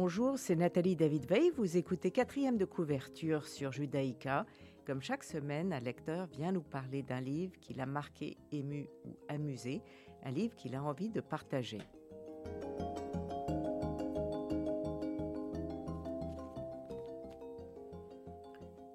Bonjour, 0.00 0.38
c'est 0.38 0.54
Nathalie 0.54 0.94
David 0.94 1.26
Veil. 1.26 1.50
Vous 1.56 1.76
écoutez 1.76 2.12
quatrième 2.12 2.56
de 2.56 2.64
couverture 2.64 3.48
sur 3.48 3.72
Judaïka. 3.72 4.46
Comme 4.86 5.02
chaque 5.02 5.24
semaine, 5.24 5.72
un 5.72 5.80
lecteur 5.80 6.28
vient 6.28 6.52
nous 6.52 6.62
parler 6.62 7.02
d'un 7.02 7.20
livre 7.20 7.58
qui 7.60 7.74
l'a 7.74 7.84
marqué, 7.84 8.36
ému 8.52 8.88
ou 9.04 9.16
amusé, 9.26 9.82
un 10.22 10.30
livre 10.30 10.54
qu'il 10.54 10.76
a 10.76 10.84
envie 10.84 11.08
de 11.08 11.20
partager. 11.20 11.80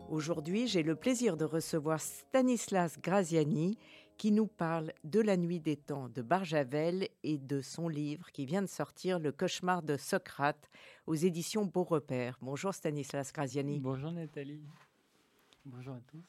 Aujourd'hui, 0.08 0.68
j'ai 0.68 0.84
le 0.84 0.96
plaisir 0.96 1.36
de 1.36 1.44
recevoir 1.44 2.00
Stanislas 2.00 2.98
Graziani 3.02 3.78
qui 4.24 4.32
nous 4.32 4.48
parle 4.48 4.94
de 5.04 5.20
La 5.20 5.36
Nuit 5.36 5.60
des 5.60 5.76
Temps 5.76 6.08
de 6.08 6.22
Barjavel 6.22 7.10
et 7.24 7.38
de 7.38 7.60
son 7.60 7.90
livre 7.90 8.32
qui 8.32 8.46
vient 8.46 8.62
de 8.62 8.68
sortir 8.68 9.20
Le 9.20 9.34
cauchemar 9.34 9.84
de 9.84 9.98
Socrate 9.98 10.70
aux 11.08 11.14
éditions 11.14 11.66
Beau 11.66 11.84
Repère. 11.84 12.38
Bonjour 12.42 12.74
Stanislas 12.74 13.34
Graziani. 13.34 13.82
Bonjour 13.82 14.14
Nathalie. 14.14 14.64
Bonjour 15.66 15.96
à 15.96 16.00
tous. 16.08 16.24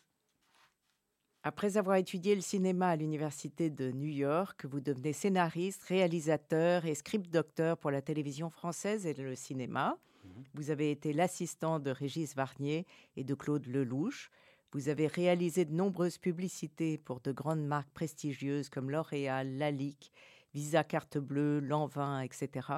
Après 1.45 1.77
avoir 1.77 1.95
étudié 1.95 2.35
le 2.35 2.41
cinéma 2.41 2.89
à 2.89 2.97
l'Université 2.97 3.71
de 3.71 3.93
New 3.93 4.11
York, 4.11 4.65
vous 4.65 4.81
devenez 4.81 5.13
scénariste, 5.13 5.85
réalisateur 5.85 6.87
et 6.87 6.97
script 6.97 7.31
docteur 7.31 7.79
pour 7.79 7.93
la 7.93 8.03
télévision 8.03 8.51
française 8.51 9.07
et 9.07 9.15
le 9.15 9.37
cinéma. 9.37 9.97
Mhm. 10.25 10.45
Vous 10.55 10.71
avez 10.71 10.91
été 10.91 11.13
l'assistant 11.13 11.79
de 11.79 11.93
Régis 11.93 12.35
Varnier 12.35 12.87
et 13.15 13.23
de 13.23 13.35
Claude 13.35 13.69
Lelouch. 13.69 14.33
Vous 14.75 14.89
avez 14.89 15.07
réalisé 15.07 15.65
de 15.65 15.73
nombreuses 15.73 16.19
publicités 16.19 16.99
pour 16.99 17.21
de 17.21 17.31
grandes 17.31 17.65
marques 17.65 17.93
prestigieuses 17.95 18.69
comme 18.69 18.91
L'Oréal, 18.91 19.57
Lalique, 19.57 20.11
Visa 20.53 20.83
Carte 20.83 21.17
Bleue, 21.17 21.61
Lanvin, 21.61 22.21
etc. 22.21 22.69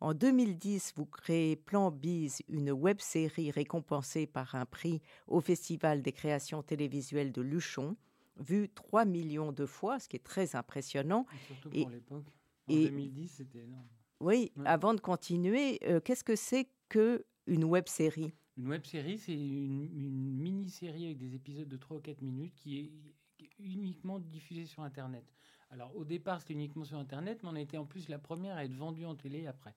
En 0.00 0.12
2010, 0.12 0.92
vous 0.96 1.06
créez 1.06 1.56
Plan 1.56 1.90
Bise, 1.90 2.42
une 2.48 2.70
web-série 2.70 3.50
récompensée 3.50 4.26
par 4.26 4.54
un 4.54 4.66
prix 4.66 5.00
au 5.28 5.40
Festival 5.40 6.02
des 6.02 6.12
créations 6.12 6.62
télévisuelles 6.62 7.32
de 7.32 7.40
Luchon, 7.40 7.96
vue 8.36 8.68
3 8.68 9.06
millions 9.06 9.52
de 9.52 9.64
fois, 9.64 9.98
ce 9.98 10.10
qui 10.10 10.16
est 10.16 10.24
très 10.24 10.54
impressionnant. 10.56 11.24
surtout 11.46 11.70
pour 11.70 11.88
l'époque. 11.88 12.26
En 12.68 12.74
2010, 12.74 13.28
c'était 13.28 13.60
énorme. 13.60 13.88
Oui, 14.20 14.52
avant 14.66 14.92
de 14.92 15.00
continuer, 15.00 15.78
euh, 15.84 16.00
qu'est-ce 16.00 16.24
que 16.24 16.36
c'est 16.36 16.68
que 16.90 17.24
une 17.46 17.64
web-série? 17.64 18.34
Une 18.60 18.68
web-série, 18.68 19.16
c'est 19.16 19.32
une, 19.32 19.88
mini-série 20.36 21.06
avec 21.06 21.16
des 21.16 21.34
épisodes 21.34 21.66
de 21.66 21.76
3 21.78 21.96
ou 21.96 22.00
4 22.00 22.20
minutes 22.20 22.54
qui 22.54 22.78
est 22.78 22.90
uniquement 23.58 24.18
diffusée 24.18 24.66
sur 24.66 24.82
Internet. 24.82 25.24
Alors 25.70 25.96
au 25.96 26.04
départ, 26.04 26.42
c'était 26.42 26.52
uniquement 26.52 26.84
sur 26.84 26.98
Internet, 26.98 27.40
mais 27.42 27.48
on 27.48 27.54
a 27.54 27.60
été 27.62 27.78
en 27.78 27.86
plus 27.86 28.10
la 28.10 28.18
première 28.18 28.56
à 28.56 28.64
être 28.66 28.74
vendue 28.74 29.06
en 29.06 29.14
télé 29.14 29.46
après. 29.46 29.74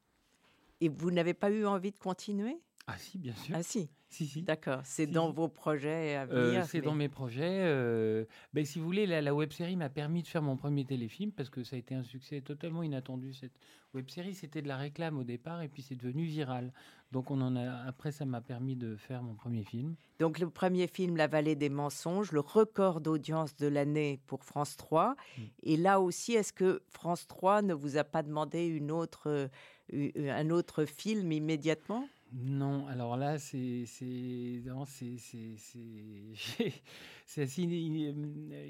Et 0.81 0.89
vous 0.89 1.11
n'avez 1.11 1.33
pas 1.33 1.49
eu 1.49 1.65
envie 1.65 1.91
de 1.91 1.97
continuer? 1.97 2.59
Ah 2.87 2.97
si, 2.97 3.17
bien 3.17 3.33
sûr. 3.35 3.55
Ah 3.57 3.63
si. 3.63 3.89
Si, 4.09 4.27
si. 4.27 4.41
D'accord. 4.41 4.81
C'est 4.83 5.07
dans 5.07 5.31
vos 5.31 5.47
projets 5.47 6.15
à 6.15 6.23
euh, 6.23 6.49
venir. 6.49 6.65
c'est 6.65 6.81
dans 6.81 6.93
mes 6.93 7.09
projets. 7.09 7.61
Euh, 7.63 8.25
ben, 8.53 8.65
si 8.65 8.77
vous 8.77 8.85
voulez, 8.85 9.07
la, 9.07 9.21
la 9.21 9.33
web 9.33 9.51
série 9.53 9.75
m'a 9.75 9.89
permis 9.89 10.21
de 10.21 10.27
faire 10.27 10.41
mon 10.41 10.57
premier 10.57 10.83
téléfilm 10.83 11.31
parce 11.31 11.49
que 11.49 11.63
ça 11.63 11.77
a 11.77 11.79
été 11.79 11.95
un 11.95 12.03
succès 12.03 12.41
totalement 12.41 12.83
inattendu. 12.83 13.33
Cette 13.33 13.57
web 13.93 14.09
série, 14.09 14.35
c'était 14.35 14.61
de 14.61 14.67
la 14.67 14.77
réclame 14.77 15.17
au 15.17 15.23
départ 15.23 15.61
et 15.61 15.69
puis 15.69 15.81
c'est 15.81 15.95
devenu 15.95 16.25
viral. 16.25 16.73
Donc 17.11 17.31
on 17.31 17.39
en 17.41 17.55
a. 17.55 17.87
Après, 17.87 18.11
ça 18.11 18.25
m'a 18.25 18.41
permis 18.41 18.75
de 18.75 18.97
faire 18.97 19.23
mon 19.23 19.33
premier 19.33 19.63
film. 19.63 19.95
Donc 20.19 20.39
le 20.39 20.49
premier 20.49 20.87
film, 20.87 21.15
La 21.15 21.27
Vallée 21.27 21.55
des 21.55 21.69
mensonges, 21.69 22.33
le 22.33 22.41
record 22.41 22.99
d'audience 22.99 23.55
de 23.55 23.67
l'année 23.67 24.19
pour 24.27 24.43
France 24.43 24.75
3. 24.75 25.15
Mm. 25.37 25.41
Et 25.63 25.77
là 25.77 26.01
aussi, 26.01 26.33
est-ce 26.33 26.51
que 26.51 26.83
France 26.89 27.27
3 27.27 27.61
ne 27.61 27.73
vous 27.73 27.97
a 27.97 28.03
pas 28.03 28.23
demandé 28.23 28.65
une 28.65 28.91
autre, 28.91 29.49
euh, 29.93 30.11
un 30.17 30.49
autre 30.49 30.85
film 30.85 31.31
immédiatement? 31.31 32.07
Non, 32.35 32.87
alors 32.87 33.15
là, 33.15 33.37
c'est 33.37 33.83
assez 37.37 37.61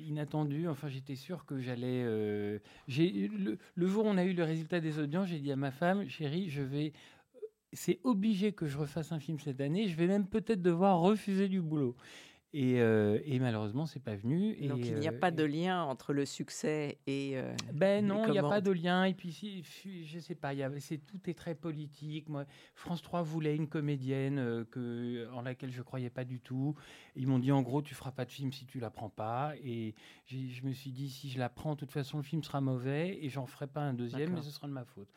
inattendu. 0.06 0.68
Enfin, 0.68 0.90
j'étais 0.90 1.16
sûr 1.16 1.46
que 1.46 1.60
j'allais. 1.60 2.04
Euh, 2.04 2.60
le, 2.90 3.58
le, 3.76 3.88
jour 3.88 4.06
où 4.06 4.10
on 4.10 4.18
a 4.18 4.26
eu 4.26 4.34
le 4.34 4.44
résultat 4.44 4.82
des 4.82 5.00
audiences, 5.00 5.30
j'ai 5.30 5.40
dit 5.40 5.52
à 5.52 5.56
ma 5.56 5.72
femme, 5.72 6.10
chérie, 6.10 6.50
je 6.50 6.62
vais. 6.62 6.92
C'est 7.72 8.02
obligé 8.04 8.52
que 8.52 8.68
je 8.68 8.78
refasse 8.78 9.14
un 9.14 9.20
film 9.20 9.40
cette 9.40 9.62
année. 9.62 9.88
Je 9.88 9.96
vais 9.96 10.08
même 10.08 10.28
peut-être 10.28 10.62
devoir 10.62 11.00
refuser 11.00 11.48
du 11.48 11.62
boulot. 11.62 11.96
Et, 12.56 12.80
euh, 12.82 13.20
et, 13.26 13.40
malheureusement, 13.40 13.88
c'est 13.88 14.00
pas 14.00 14.16
venu. 14.16 14.56
Donc 14.68 14.86
il 14.86 14.94
n'y 15.00 15.08
a 15.08 15.12
pas 15.12 15.32
de 15.32 15.44
lien 15.44 15.82
entre 15.84 16.14
le 16.14 16.24
succès 16.24 17.00
et. 17.08 17.32
Euh, 17.34 17.52
ben 17.74 18.06
non, 18.06 18.28
il 18.28 18.32
n'y 18.32 18.38
a 18.38 18.44
pas 18.44 18.62
de 18.62 18.70
lien. 18.70 19.06
Et 19.06 19.16
puis, 19.16 19.34
si, 19.34 19.64
je 20.06 20.20
sais 20.20 20.36
pas, 20.36 20.52
c'est 20.80 21.00
tout 21.00 21.20
est 21.28 21.34
très 21.34 21.56
politique. 21.56 22.30
Moi, 22.30 22.46
France 22.76 23.02
3 23.02 23.24
voulait 23.24 23.56
une 23.56 23.68
comédienne 23.68 24.38
euh, 24.38 24.66
que, 24.66 25.28
en 25.34 25.42
laquelle 25.42 25.72
je 25.72 25.82
croyais 25.82 26.12
pas 26.12 26.26
du 26.26 26.40
tout. 26.40 26.76
Ils 27.16 27.26
m'ont 27.26 27.40
dit 27.40 27.52
en 27.52 27.64
gros, 27.64 27.82
tu 27.82 27.96
feras 27.96 28.12
pas 28.12 28.26
de 28.26 28.32
film 28.32 28.52
si 28.52 28.68
tu 28.68 28.80
la 28.80 28.92
prends 28.92 29.10
pas. 29.10 29.54
Et 29.64 29.96
je 30.28 30.64
me 30.64 30.74
suis 30.74 30.92
dit, 30.92 31.10
si 31.10 31.32
je 31.32 31.40
la 31.40 31.50
prends, 31.50 31.74
de 31.74 31.80
toute 31.80 31.92
façon, 31.92 32.18
le 32.18 32.24
film 32.24 32.44
sera 32.44 32.62
mauvais 32.62 33.18
et 33.20 33.30
j'en 33.30 33.48
ferai 33.48 33.66
pas 33.66 33.82
un 33.82 33.96
deuxième, 33.96 34.32
mais 34.32 34.44
ce 34.44 34.52
sera 34.52 34.68
de 34.68 34.74
ma 34.74 34.86
faute. 34.86 35.10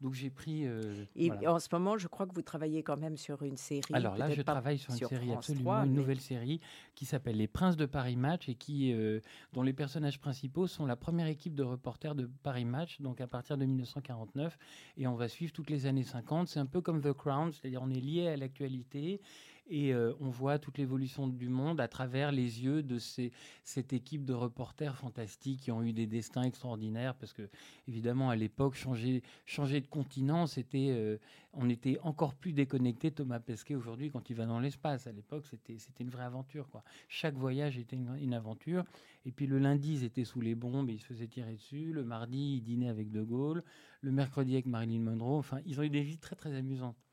Donc 0.00 0.14
j'ai 0.14 0.30
pris. 0.30 0.66
Euh, 0.66 1.04
et 1.16 1.30
en 1.46 1.58
ce 1.58 1.68
moment, 1.72 1.96
je 1.96 2.08
crois 2.08 2.26
que 2.26 2.34
vous 2.34 2.42
travaillez 2.42 2.82
quand 2.82 2.96
même 2.96 3.16
sur 3.16 3.42
une 3.42 3.56
série. 3.56 3.94
Alors 3.94 4.16
là, 4.16 4.30
je 4.30 4.42
travaille 4.42 4.78
sur 4.78 4.92
une 4.92 4.98
série 4.98 5.32
absolument, 5.32 5.82
une 5.84 5.94
nouvelle 5.94 6.20
série 6.20 6.60
qui 6.94 7.06
s'appelle 7.06 7.36
Les 7.36 7.48
Princes 7.48 7.76
de 7.76 7.86
Paris 7.86 8.16
Match 8.16 8.48
et 8.48 8.54
qui, 8.54 8.92
euh, 8.92 9.20
dont 9.52 9.62
les 9.62 9.72
personnages 9.72 10.20
principaux 10.20 10.66
sont 10.66 10.86
la 10.86 10.96
première 10.96 11.26
équipe 11.26 11.54
de 11.54 11.62
reporters 11.62 12.14
de 12.14 12.28
Paris 12.42 12.64
Match, 12.64 13.00
donc 13.00 13.20
à 13.20 13.26
partir 13.26 13.56
de 13.56 13.64
1949, 13.64 14.58
et 14.96 15.06
on 15.06 15.14
va 15.14 15.28
suivre 15.28 15.52
toutes 15.52 15.70
les 15.70 15.86
années 15.86 16.02
50. 16.02 16.48
C'est 16.48 16.60
un 16.60 16.66
peu 16.66 16.80
comme 16.80 17.00
The 17.00 17.12
Crown, 17.12 17.52
c'est-à-dire 17.52 17.80
on 17.82 17.90
est 17.90 18.00
lié 18.00 18.28
à 18.28 18.36
l'actualité 18.36 19.20
et 19.66 19.94
euh, 19.94 20.12
on 20.20 20.28
voit 20.28 20.58
toute 20.58 20.78
l'évolution 20.78 21.26
du 21.26 21.48
monde 21.48 21.80
à 21.80 21.88
travers 21.88 22.32
les 22.32 22.62
yeux 22.62 22.82
de 22.82 22.98
cette 22.98 23.92
équipe 23.92 24.24
de 24.24 24.34
reporters 24.34 24.96
fantastiques 24.96 25.60
qui 25.60 25.72
ont 25.72 25.82
eu 25.82 25.92
des 25.92 26.06
destins 26.06 26.42
extraordinaires 26.42 27.14
parce 27.14 27.32
que 27.32 27.48
évidemment 27.88 28.30
à 28.30 28.36
l'époque 28.36 28.74
changer 28.74 29.22
changer 29.46 29.80
de 29.80 29.86
continent 29.86 30.46
c'était 30.46 30.88
euh, 30.90 31.16
on 31.54 31.70
était 31.70 31.98
encore 32.02 32.34
plus 32.34 32.52
déconnecté 32.52 33.10
Thomas 33.10 33.40
Pesquet 33.40 33.74
aujourd'hui 33.74 34.10
quand 34.10 34.28
il 34.28 34.36
va 34.36 34.44
dans 34.44 34.60
l'espace 34.60 35.06
à 35.06 35.12
l'époque 35.12 35.46
c'était 35.46 35.78
une 36.00 36.10
vraie 36.10 36.24
aventure 36.24 36.68
chaque 37.08 37.34
voyage 37.34 37.78
était 37.78 37.96
une, 37.96 38.34
aventure. 38.34 38.84
Et 39.26 39.32
puis 39.32 39.46
le 39.46 39.58
lundi 39.58 39.94
ils 39.94 40.04
étaient 40.04 40.24
sous 40.24 40.40
les 40.40 40.54
bombes 40.54 40.90
et 40.90 40.94
ils 40.94 41.00
se 41.00 41.06
faisaient 41.06 41.26
tirer 41.26 41.54
dessus. 41.54 41.92
Le 41.92 42.04
mardi 42.04 42.56
ils 42.56 42.62
dînaient 42.62 42.88
avec 42.88 43.10
De 43.10 43.22
Gaulle. 43.22 43.62
Le 44.00 44.12
mercredi 44.12 44.54
avec 44.54 44.66
Marilyn 44.66 45.00
Monroe. 45.00 45.38
Enfin 45.38 45.60
ils 45.66 45.80
ont 45.80 45.82
eu 45.82 45.90
des 45.90 46.02
vies 46.02 46.18
très 46.18 46.36
très 46.36 46.54
amusantes 46.54 47.03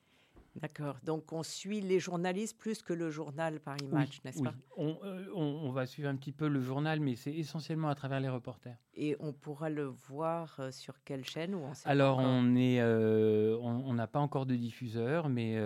D'accord. 0.55 0.97
Donc 1.03 1.31
on 1.31 1.43
suit 1.43 1.79
les 1.79 1.99
journalistes 1.99 2.57
plus 2.57 2.81
que 2.81 2.93
le 2.93 3.09
journal 3.09 3.59
Paris 3.59 3.87
Match, 3.89 4.19
n'est-ce 4.25 4.43
pas? 4.43 4.53
Euh, 4.77 5.25
on, 5.33 5.41
on, 5.41 5.71
va 5.71 5.85
suivre 5.85 6.09
un 6.09 6.15
petit 6.15 6.33
peu 6.33 6.49
le 6.49 6.61
journal, 6.61 6.99
mais 6.99 7.15
c'est 7.15 7.33
essentiellement 7.33 7.87
à 7.87 7.95
travers 7.95 8.19
les 8.19 8.27
reporters. 8.27 8.75
Et 8.93 9.15
on 9.19 9.31
pourra 9.31 9.69
le 9.69 9.85
voir 9.85 10.57
euh, 10.59 10.71
sur 10.71 11.01
quelle 11.03 11.23
chaîne 11.23 11.55
ou 11.55 11.59
on 11.59 11.71
Alors 11.85 12.19
on 12.19 12.55
est, 12.55 12.81
euh, 12.81 13.57
on 13.61 13.93
n'a 13.93 14.07
pas 14.07 14.19
encore 14.19 14.45
de 14.45 14.55
diffuseur, 14.55 15.29
mais 15.29 15.57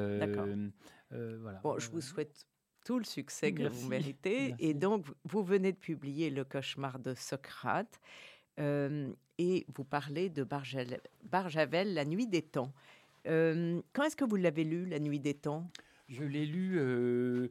voilà. 1.10 1.60
Bon, 1.64 1.80
je 1.80 1.90
vous 1.90 2.02
souhaite 2.02 2.46
tout 2.86 3.00
le 3.00 3.06
succès 3.06 3.54
que 3.54 3.68
vous 3.68 3.88
méritez. 3.90 4.54
Et 4.60 4.76
donc 4.76 5.08
vous 5.24 5.44
venez 5.44 5.72
de 5.72 5.78
publier 5.78 6.30
Le 6.30 6.44
cauchemar 6.44 7.00
de 7.00 7.16
Socrate. 7.16 8.00
et 8.60 9.66
vous 9.74 9.84
parlez 9.84 10.30
de 10.30 10.44
Barjavel, 10.44 11.94
La 11.96 12.06
nuit 12.06 12.28
des 12.28 12.44
temps. 12.44 12.72
Euh, 13.28 13.82
quand 13.94 14.04
est-ce 14.04 14.16
que 14.16 14.26
vous 14.26 14.36
l'avez 14.36 14.64
lu, 14.64 14.86
La 14.86 15.00
Nuit 15.00 15.20
des 15.20 15.34
Temps? 15.34 15.70
Je 16.08 16.24
l'ai 16.24 16.46
lu 16.46 16.78
euh, 16.78 17.50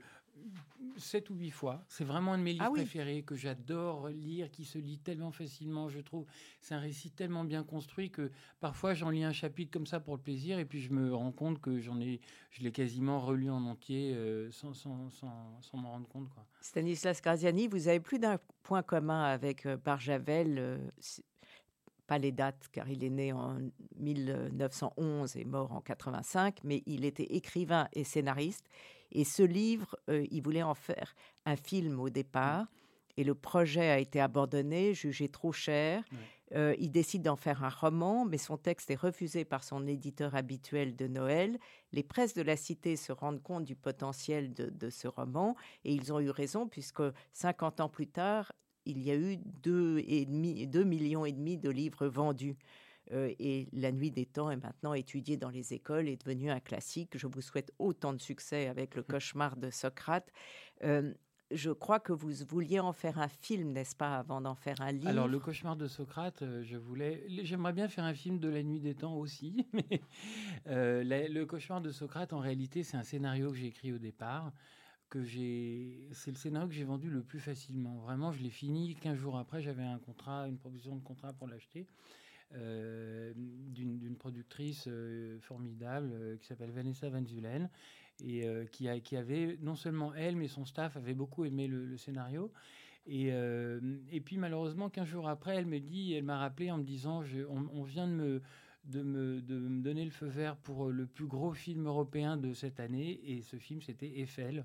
sept 0.97 1.31
ou 1.31 1.35
huit 1.35 1.51
fois. 1.51 1.83
C'est 1.89 2.05
vraiment 2.05 2.35
un 2.35 2.39
de 2.39 2.43
mes 2.43 2.53
livres 2.53 2.67
ah 2.69 2.71
préférés 2.71 3.23
que 3.23 3.35
j'adore 3.35 4.09
lire, 4.09 4.51
qui 4.51 4.65
se 4.65 4.79
lit 4.79 4.99
tellement 4.99 5.33
facilement, 5.33 5.89
je 5.89 6.01
trouve. 6.01 6.27
C'est 6.61 6.75
un 6.75 6.79
récit 6.79 7.11
tellement 7.11 7.45
bien 7.45 7.65
construit 7.65 8.11
que 8.11 8.31
parfois 8.61 8.95
j'en 8.95 9.11
lis 9.11 9.25
un 9.25 9.33
chapitre 9.33 9.73
comme 9.73 9.87
ça 9.87 10.01
pour 10.01 10.15
le 10.15 10.23
plaisir 10.23 10.59
et 10.59 10.65
puis 10.65 10.81
je 10.81 10.93
me 10.93 11.15
rends 11.15 11.33
compte 11.33 11.61
que 11.61 11.81
j'en 11.81 12.01
ai, 12.01 12.21
je 12.51 12.63
l'ai 12.63 12.73
quasiment 12.73 13.21
relu 13.21 13.51
en 13.51 13.65
entier 13.65 14.15
euh, 14.15 14.51
sans, 14.51 14.73
sans, 14.73 15.11
sans, 15.11 15.61
sans 15.61 15.79
m'en 15.79 15.93
rendre 15.93 16.09
compte. 16.09 16.29
Quoi. 16.31 16.47
Stanislas 16.61 17.21
Graziani, 17.21 17.69
vous 17.69 17.89
avez 17.89 18.01
plus 18.01 18.19
d'un 18.19 18.39
point 18.63 18.83
commun 18.83 19.25
avec 19.25 19.67
Barjavel 19.85 20.93
pas 22.07 22.19
les 22.19 22.33
dates 22.33 22.69
car 22.73 22.89
il 22.89 23.05
est 23.05 23.11
né 23.11 23.33
en 23.33 23.59
1911 23.97 25.37
et 25.37 25.45
mort 25.45 25.73
en 25.73 25.81
85, 25.81 26.59
mais 26.65 26.83
il 26.87 27.05
était 27.05 27.35
écrivain 27.35 27.89
et 27.93 28.05
scénariste. 28.05 28.69
Et 29.13 29.25
ce 29.25 29.43
livre, 29.43 29.97
euh, 30.11 30.27
il 30.31 30.43
voulait 30.43 30.63
en 30.63 30.75
faire 30.75 31.15
un 31.47 31.57
film 31.57 32.01
au 32.01 32.11
départ. 32.11 32.67
Et 33.17 33.25
le 33.25 33.35
projet 33.35 33.91
a 33.91 33.99
été 33.99 34.21
abandonné, 34.21 34.93
jugé 34.93 35.29
trop 35.29 35.53
cher. 35.53 36.03
Euh, 36.55 36.75
il 36.79 36.91
décide 36.91 37.23
d'en 37.23 37.37
faire 37.37 37.63
un 37.63 37.69
roman, 37.69 38.25
mais 38.25 38.39
son 38.39 38.57
texte 38.57 38.91
est 38.91 38.97
refusé 38.97 39.45
par 39.45 39.63
son 39.63 39.87
éditeur 39.87 40.35
habituel 40.35 40.97
de 40.97 41.07
Noël. 41.07 41.59
Les 41.93 42.03
presses 42.03 42.35
de 42.35 42.43
la 42.43 42.57
cité 42.57 42.97
se 42.97 43.13
rendent 43.13 43.43
compte 43.43 43.65
du 43.65 43.77
potentiel 43.77 44.53
de, 44.53 44.69
de 44.69 44.91
ce 44.91 45.07
roman, 45.07 45.55
et 45.85 45.95
ils 45.95 46.13
ont 46.13 46.21
eu 46.21 46.31
raison, 46.31 46.67
puisque 46.69 47.03
50 47.33 47.81
ans 47.81 47.89
plus 47.89 48.09
tard, 48.09 48.53
il 48.87 49.03
y 49.03 49.11
a 49.11 49.17
eu 49.17 49.39
2, 49.63 49.99
et 50.07 50.27
demi, 50.27 50.67
millions 50.85 51.25
et 51.25 51.33
demi 51.33 51.59
de 51.59 51.71
livres 51.71 52.07
vendus. 52.07 52.57
et 53.13 53.69
La 53.73 53.93
Nuit 53.93 54.11
des 54.11 54.27
Temps 54.27 54.51
est 54.51 54.57
maintenant 54.57 54.95
étudiée 54.95 55.37
dans 55.37 55.51
les 55.51 55.75
écoles, 55.75 56.09
est 56.09 56.25
devenue 56.25 56.51
un 56.51 56.61
classique. 56.61 57.17
Je 57.17 57.27
vous 57.27 57.43
souhaite 57.43 57.73
autant 57.79 58.13
de 58.13 58.21
succès 58.21 58.67
avec 58.69 58.95
le 58.95 59.03
cauchemar 59.03 59.57
de 59.57 59.71
Socrate 59.71 60.31
je 61.51 61.71
crois 61.71 62.01
que 62.01 62.13
vous 62.13 62.33
vouliez 62.49 62.81
en 62.81 62.93
faire 62.93 63.19
un 63.19 63.29
film, 63.29 63.73
n'est-ce 63.73 63.95
pas, 63.95 64.17
avant 64.17 64.41
d'en 64.41 64.55
faire 64.55 64.81
un 64.81 64.93
livre? 64.93 65.09
Alors, 65.09 65.29
Le 65.29 65.39
cauchemar 65.39 65.77
de 65.77 65.87
Socrate, 65.87 66.43
euh, 66.43 66.63
je 66.63 66.77
voulais. 66.77 67.25
J'aimerais 67.43 67.73
bien 67.73 67.89
faire 67.89 68.05
un 68.05 68.15
film 68.15 68.39
de 68.39 68.49
La 68.49 68.63
Nuit 68.63 68.81
des 68.81 68.95
Temps 68.95 69.17
aussi, 69.17 69.67
euh, 70.67 71.03
le 71.05 71.45
cauchemar 71.45 71.81
de 71.81 71.91
Socrate, 71.91 72.33
en 72.33 72.41
réalité, 72.41 72.83
c'est 72.83 72.97
un 72.97 73.03
scénario 73.03 73.51
que 73.51 73.57
j'ai 73.57 73.67
écrit 73.67 73.93
au 73.93 73.99
départ. 73.99 74.53
C'est 75.23 76.31
le 76.31 76.37
scénario 76.37 76.69
que 76.69 76.75
j'ai 76.75 76.85
vendu 76.85 77.11
le 77.11 77.23
plus 77.23 77.41
facilement. 77.41 77.97
Vraiment, 77.99 78.33
je 78.33 78.43
l'ai 78.43 78.51
fini. 78.51 78.95
15 78.97 79.17
jours 79.17 79.39
après, 79.39 79.63
j'avais 79.63 79.83
un 79.83 79.99
contrat, 79.99 80.49
une 80.49 80.59
proposition 80.59 80.97
de 80.97 81.03
contrat 81.03 81.33
pour 81.33 81.49
l'acheter. 81.49 81.87
Euh, 82.57 83.33
d'une 83.37 84.17
productrice 84.17 84.89
formidable 85.41 86.39
qui 86.41 86.47
s'appelle 86.47 86.71
Vanessa 86.71 87.09
Van 87.09 87.25
Zulen 87.25 87.69
et 88.21 88.47
euh, 88.47 88.65
qui, 88.67 89.17
avait 89.17 89.59
non 89.61 89.75
seulement 89.75 90.15
elle, 90.15 90.37
mais 90.37 90.49
son 90.49 90.65
staff 90.65 90.97
avait 90.97 91.15
beaucoup 91.15 91.45
aimé 91.45 91.67
le, 91.67 91.97
scénario. 91.97 92.53
Et, 93.07 93.33
euh, 93.33 93.81
puis 94.25 94.39
malheureusement, 94.39 94.89
15 94.89 95.07
jours 95.07 95.29
après, 95.29 95.57
elle 95.57 95.67
me 95.67 95.81
dit, 95.81 96.15
elle 96.15 96.25
m'a 96.25 96.39
rappelé 96.39 96.71
en 96.71 96.79
me 96.79 96.85
disant, 96.85 97.23
on, 97.49 97.83
vient 97.83 98.07
de 98.07 98.41
me, 99.03 99.41
donner 99.41 100.05
le 100.05 100.11
feu 100.11 100.27
vert 100.27 100.57
pour 100.57 100.91
le 100.91 101.07
plus 101.07 101.27
gros 101.27 101.53
film 101.53 101.87
européen 101.87 102.37
de 102.37 102.53
cette 102.53 102.81
année. 102.81 103.21
Et 103.25 103.43
ce 103.43 103.57
film, 103.57 103.83
c'était 103.83 104.21
Eiffel. 104.21 104.65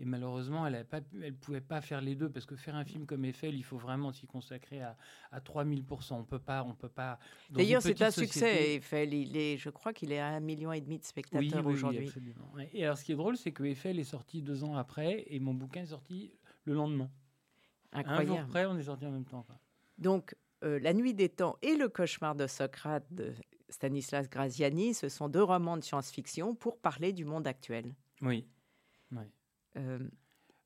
Et 0.00 0.06
malheureusement, 0.06 0.66
elle 0.66 0.86
ne 1.12 1.30
pouvait 1.30 1.60
pas 1.60 1.82
faire 1.82 2.00
les 2.00 2.14
deux 2.14 2.30
parce 2.30 2.46
que 2.46 2.56
faire 2.56 2.74
un 2.74 2.86
film 2.86 3.04
comme 3.04 3.22
Eiffel, 3.26 3.54
il 3.54 3.62
faut 3.62 3.76
vraiment 3.76 4.12
s'y 4.12 4.26
consacrer 4.26 4.80
à, 4.80 4.96
à 5.30 5.42
3000 5.42 5.84
On 6.12 6.24
peut 6.24 6.38
pas, 6.38 6.64
on 6.64 6.74
peut 6.74 6.88
pas. 6.88 7.18
D'ailleurs, 7.50 7.82
c'est 7.82 8.00
un 8.00 8.10
succès. 8.10 8.76
Eiffel, 8.76 9.12
il 9.12 9.36
est, 9.36 9.58
je 9.58 9.68
crois 9.68 9.92
qu'il 9.92 10.10
est 10.12 10.18
à 10.18 10.28
un 10.28 10.40
million 10.40 10.72
et 10.72 10.80
demi 10.80 10.98
de 10.98 11.04
spectateurs 11.04 11.66
aujourd'hui. 11.66 12.10
Oui, 12.54 12.64
et 12.72 12.84
alors, 12.84 12.96
ce 12.96 13.04
qui 13.04 13.12
est 13.12 13.16
drôle, 13.16 13.36
c'est 13.36 13.52
que 13.52 13.62
Eiffel 13.62 13.98
est 13.98 14.04
sorti 14.04 14.40
deux 14.40 14.64
ans 14.64 14.74
après 14.74 15.24
et 15.26 15.38
mon 15.38 15.52
bouquin 15.52 15.82
est 15.82 15.86
sorti 15.86 16.32
le 16.64 16.72
lendemain. 16.72 17.10
Incroyable. 17.92 18.30
Un 18.32 18.36
jour 18.36 18.46
près, 18.48 18.66
on 18.66 18.78
est 18.78 18.84
sorti 18.84 19.04
en 19.04 19.10
même 19.10 19.26
temps. 19.26 19.44
Donc, 19.98 20.34
euh, 20.64 20.78
La 20.80 20.94
Nuit 20.94 21.12
des 21.12 21.28
Temps 21.28 21.58
et 21.60 21.76
Le 21.76 21.90
Cauchemar 21.90 22.34
de 22.34 22.46
Socrate 22.46 23.04
de 23.12 23.34
Stanislas 23.68 24.30
Graziani, 24.30 24.94
ce 24.94 25.10
sont 25.10 25.28
deux 25.28 25.42
romans 25.42 25.76
de 25.76 25.84
science-fiction 25.84 26.54
pour 26.54 26.78
parler 26.78 27.12
du 27.12 27.26
monde 27.26 27.46
actuel. 27.46 27.94
Oui. 28.22 28.46
oui. 29.12 29.24
Euh, 29.76 29.98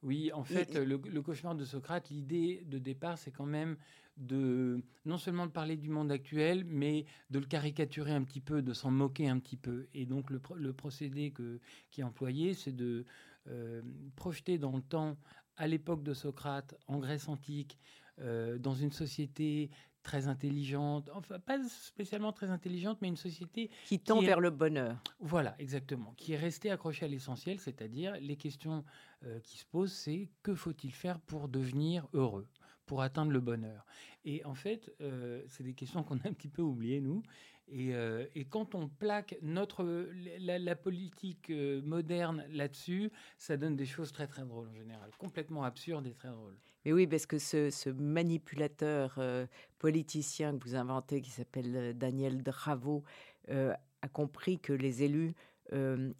oui, 0.02 0.30
en 0.32 0.44
fait, 0.44 0.74
le, 0.74 0.98
cauchemar 1.22 1.54
de 1.54 1.64
Socrate, 1.64 2.10
l'idée 2.10 2.62
de 2.66 2.78
départ, 2.78 3.16
c'est 3.16 3.30
quand 3.30 3.46
même 3.46 3.76
de 4.18 4.82
non 5.06 5.16
seulement 5.18 5.46
de 5.46 5.50
parler 5.50 5.76
du 5.76 5.88
monde 5.88 6.12
actuel, 6.12 6.64
mais 6.66 7.06
de 7.30 7.38
le 7.38 7.46
caricaturer 7.46 8.12
un 8.12 8.22
petit 8.22 8.42
peu, 8.42 8.60
de 8.60 8.74
s'en 8.74 8.90
moquer 8.90 9.28
un 9.28 9.38
petit 9.38 9.56
peu. 9.56 9.88
Et 9.94 10.04
donc 10.04 10.30
le, 10.30 10.72
procédé 10.72 11.30
que, 11.30 11.58
qui 11.90 12.02
est 12.02 12.04
employé, 12.04 12.52
c'est 12.52 12.76
de 12.76 13.06
euh, 13.48 13.82
projeter 14.14 14.58
dans 14.58 14.76
le 14.76 14.82
temps, 14.82 15.16
à 15.56 15.66
l'époque 15.66 16.02
de 16.02 16.12
Socrate, 16.12 16.74
en 16.86 16.98
Grèce 16.98 17.28
antique, 17.28 17.78
euh, 18.20 18.58
dans 18.58 18.74
une 18.74 18.92
société 18.92 19.70
très 20.04 20.28
intelligente, 20.28 21.10
enfin 21.14 21.40
pas 21.40 21.58
spécialement 21.68 22.32
très 22.32 22.50
intelligente, 22.50 22.98
mais 23.02 23.08
une 23.08 23.16
société 23.16 23.70
qui 23.86 23.98
tend 23.98 24.20
vers 24.20 24.38
le 24.38 24.50
bonheur. 24.50 24.96
Voilà, 25.18 25.56
exactement, 25.58 26.14
qui 26.16 26.34
est 26.34 26.36
restée 26.36 26.70
accrochée 26.70 27.06
à 27.06 27.08
l'essentiel, 27.08 27.58
c'est-à-dire 27.58 28.16
les 28.20 28.36
questions 28.36 28.84
euh, 29.24 29.40
qui 29.40 29.58
se 29.58 29.64
posent, 29.64 29.92
c'est 29.92 30.28
que 30.42 30.54
faut-il 30.54 30.92
faire 30.92 31.18
pour 31.18 31.48
devenir 31.48 32.06
heureux, 32.12 32.46
pour 32.86 33.02
atteindre 33.02 33.32
le 33.32 33.40
bonheur? 33.40 33.84
Et 34.24 34.44
en 34.44 34.54
fait, 34.54 34.94
euh, 35.00 35.42
c'est 35.48 35.64
des 35.64 35.74
questions 35.74 36.02
qu'on 36.04 36.18
a 36.18 36.28
un 36.28 36.32
petit 36.32 36.48
peu 36.48 36.62
oubliées 36.62 37.00
nous. 37.00 37.22
Et, 37.68 37.94
euh, 37.94 38.26
et, 38.34 38.44
quand 38.44 38.74
on 38.74 38.88
plaque 38.88 39.36
notre, 39.40 40.06
la, 40.38 40.76
politique 40.76 41.50
moderne 41.84 42.44
là-dessus, 42.50 43.10
ça 43.38 43.56
donne 43.56 43.74
des 43.74 43.86
choses 43.86 44.12
très 44.12 44.26
très 44.26 44.42
drôles 44.42 44.68
en 44.68 44.74
général, 44.74 45.10
complètement 45.18 45.64
absurdes 45.64 46.06
et 46.06 46.12
très 46.12 46.28
drôles. 46.28 46.56
Mais 46.84 46.92
oui, 46.92 47.06
parce 47.06 47.26
que 47.26 47.38
ce, 47.38 47.90
manipulateur 47.90 49.14
euh, 49.18 49.46
politicien 49.78 50.58
que 50.58 50.64
vous 50.68 50.76
inventez, 50.76 51.22
qui 51.22 51.30
s'appelle 51.30 51.76
euh, 51.76 51.92
Daniel 51.92 52.42
Dravo, 52.42 53.04
euh, 53.48 53.72
a 54.02 54.08
compris 54.08 54.58
que 54.58 54.72
les 54.72 55.02
élus 55.02 55.34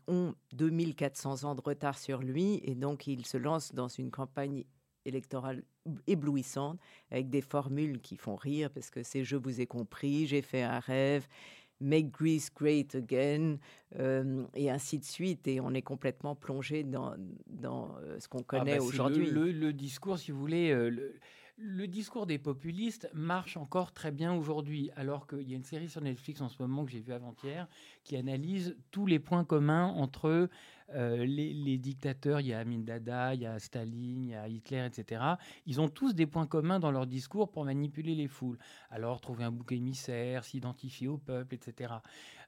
ont 0.09 0.35
2400 0.55 1.45
ans 1.45 1.55
de 1.55 1.61
retard 1.61 1.99
sur 1.99 2.23
lui, 2.23 2.61
et 2.65 2.75
donc 2.75 3.07
il 3.07 3.25
se 3.25 3.37
lance 3.37 3.73
dans 3.73 3.87
une 3.87 4.11
campagne 4.11 4.65
électorale 5.05 5.63
éblouissante, 6.07 6.79
avec 7.11 7.31
des 7.31 7.41
formules 7.41 8.01
qui 8.01 8.17
font 8.17 8.37
rire, 8.37 8.71
parce 8.71 8.91
que 8.91 9.03
c'est 9.03 9.25
je 9.25 9.37
vous 9.37 9.61
ai 9.61 9.67
compris, 9.67 10.27
j'ai 10.27 10.43
fait 10.43 10.63
un 10.63 10.81
rêve, 10.81 11.27
Make 11.81 12.11
Greece 12.11 12.51
Great 12.55 12.95
Again, 12.95 13.59
euh, 13.99 14.45
et 14.55 14.71
ainsi 14.71 14.99
de 14.99 15.05
suite. 15.05 15.47
Et 15.47 15.61
on 15.61 15.73
est 15.75 15.83
complètement 15.83 16.35
plongé 16.35 16.83
dans, 16.83 17.15
dans 17.47 17.97
euh, 18.03 18.19
ce 18.19 18.29
qu'on 18.29 18.41
ah, 18.41 18.45
connaît 18.59 18.79
bah, 18.79 18.85
aujourd'hui. 18.85 19.31
Le, 19.31 19.73
discours, 19.73 20.19
si 20.19 20.31
vous 20.31 20.39
voulez, 20.39 20.71
euh, 20.71 21.13
le, 21.57 21.87
discours 21.87 22.27
des 22.27 22.39
populistes 22.39 23.11
marche 23.13 23.57
encore 23.57 23.93
très 23.93 24.13
bien 24.13 24.35
aujourd'hui, 24.35 24.91
alors 24.97 25.27
qu'il 25.27 25.49
y 25.49 25.53
a 25.53 25.57
une 25.57 25.65
série 25.65 25.89
sur 25.89 26.01
Netflix 26.01 26.41
en 26.41 26.49
ce 26.49 26.61
moment 26.61 26.85
que 26.85 26.91
j'ai 26.91 27.01
vue 27.01 27.13
avant-hier 27.13 27.69
qui 28.03 28.17
analyse 28.17 28.77
tous 28.91 29.07
les 29.07 29.19
points 29.19 29.45
communs 29.45 29.87
entre 29.87 30.49
euh, 30.95 31.25
les, 31.25 31.79
dictateurs, 31.79 32.41
il 32.41 32.49
y 32.49 32.53
a 32.53 32.59
Amin 32.59 32.81
Dada, 32.81 33.35
il 33.35 33.43
y 33.43 33.47
a 33.47 33.59
Staline, 33.59 34.25
il 34.25 34.31
y 34.31 34.35
a 34.35 34.49
Hitler, 34.49 34.87
etc. 34.87 35.23
Ils 35.67 35.81
ont 35.81 35.89
tous 35.89 36.15
des 36.15 36.27
points 36.27 36.47
communs 36.47 36.79
dans 36.79 36.91
leur 36.91 37.07
discours 37.07 37.51
pour 37.51 37.65
manipuler 37.65 38.15
les 38.15 38.29
foules. 38.29 38.59
Alors, 38.91 39.21
trouver 39.21 39.45
un 39.45 39.51
bouc 39.51 39.73
émissaire, 39.73 40.45
s'identifier 40.45 41.09
au 41.09 41.19
peuple, 41.19 41.55
etc. 41.55 41.95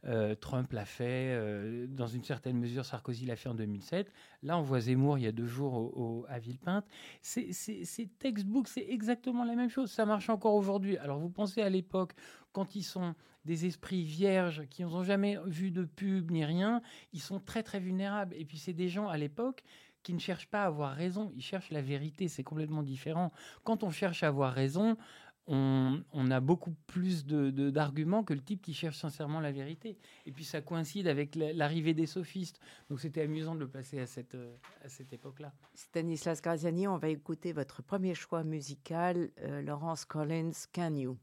Euh, 0.04 0.34
Trump 0.34 0.72
l'a 0.72 0.84
fait, 0.84 1.34
euh, 1.34 1.86
dans 1.88 2.06
une 2.06 2.22
certaine 2.22 2.58
mesure, 2.58 2.84
Sarkozy 2.84 3.26
l'a 3.26 3.36
fait 3.36 3.48
en 3.48 3.54
2007. 3.54 4.12
Là, 4.42 4.58
on 4.58 4.62
voit 4.62 4.80
Zemmour 4.80 5.18
il 5.18 5.24
y 5.24 5.26
a 5.26 5.32
deux 5.32 5.46
jours 5.46 6.26
à 6.28 6.38
Villepinte. 6.38 6.86
C'est 7.22 8.18
textbook, 8.18 8.68
c'est 8.68 8.86
exactement 8.88 9.44
la 9.44 9.54
même 9.54 9.70
chose. 9.70 9.90
Ça 9.90 10.06
marche 10.06 10.28
encore 10.28 10.54
aujourd'hui. 10.54 10.98
Alors, 10.98 11.18
vous 11.18 11.30
pensez 11.30 11.62
à 11.62 11.70
l'époque, 11.70 12.12
quand 12.56 12.74
ils 12.74 12.84
sont 12.84 13.14
des 13.44 13.66
esprits 13.66 14.02
vierges 14.02 14.66
qui 14.70 14.82
n'ont 14.82 15.04
jamais 15.04 15.38
vu 15.44 15.70
de 15.70 15.84
pub 15.84 16.30
ni 16.30 16.42
rien, 16.42 16.80
ils 17.12 17.20
sont 17.20 17.38
très 17.38 17.62
très 17.62 17.80
vulnérables. 17.80 18.34
Et 18.34 18.46
puis 18.46 18.56
c'est 18.56 18.72
des 18.72 18.88
gens 18.88 19.08
à 19.08 19.18
l'époque 19.18 19.62
qui 20.02 20.14
ne 20.14 20.18
cherchent 20.18 20.48
pas 20.48 20.62
à 20.62 20.66
avoir 20.68 20.94
raison, 20.94 21.30
ils 21.36 21.42
cherchent 21.42 21.70
la 21.70 21.82
vérité, 21.82 22.28
c'est 22.28 22.44
complètement 22.44 22.82
différent. 22.82 23.30
Quand 23.62 23.82
on 23.82 23.90
cherche 23.90 24.22
à 24.22 24.28
avoir 24.28 24.54
raison, 24.54 24.96
on, 25.46 26.00
a 26.30 26.40
beaucoup 26.40 26.72
plus 26.86 27.26
d'arguments 27.26 28.24
que 28.24 28.32
le 28.32 28.40
type 28.40 28.62
qui 28.62 28.72
cherche 28.72 28.96
sincèrement 28.96 29.40
la 29.40 29.52
vérité. 29.52 29.98
Et 30.24 30.32
puis 30.32 30.44
ça 30.44 30.62
coïncide 30.62 31.08
avec 31.08 31.34
l'arrivée 31.34 31.92
des 31.92 32.06
sophistes. 32.06 32.58
Donc 32.88 33.00
c'était 33.00 33.20
amusant 33.20 33.54
de 33.54 33.60
le 33.60 33.68
passer 33.68 34.00
à 34.00 34.06
cette, 34.06 34.34
à 34.82 34.88
cette 34.88 35.12
époque-là. 35.12 35.52
Stanislas 35.74 36.40
Graziani, 36.40 36.88
on 36.88 36.96
va 36.96 37.10
écouter 37.10 37.52
votre 37.52 37.82
premier 37.82 38.14
choix 38.14 38.44
musical, 38.44 39.28
euh, 39.42 39.60
Laurence 39.60 40.06
Collins, 40.06 40.52
Can 40.72 40.94
You? 40.94 41.18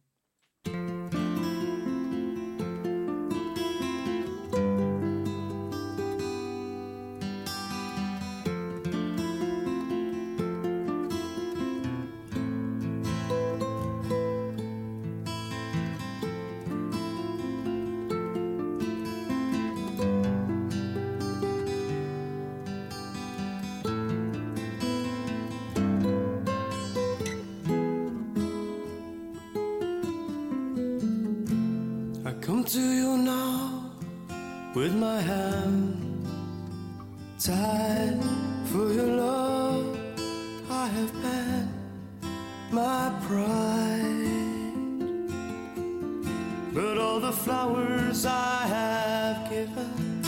flowers 47.73 48.25
I 48.25 48.65
have 48.67 49.49
given, 49.49 50.21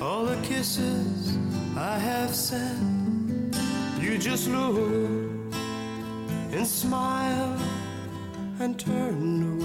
all 0.00 0.24
the 0.24 0.36
kisses 0.42 1.36
I 1.76 1.98
have 1.98 2.34
sent. 2.34 3.56
You 4.00 4.18
just 4.18 4.48
look 4.48 4.76
and 6.52 6.66
smile 6.66 7.58
and 8.60 8.78
turn 8.78 9.58
away. 9.58 9.61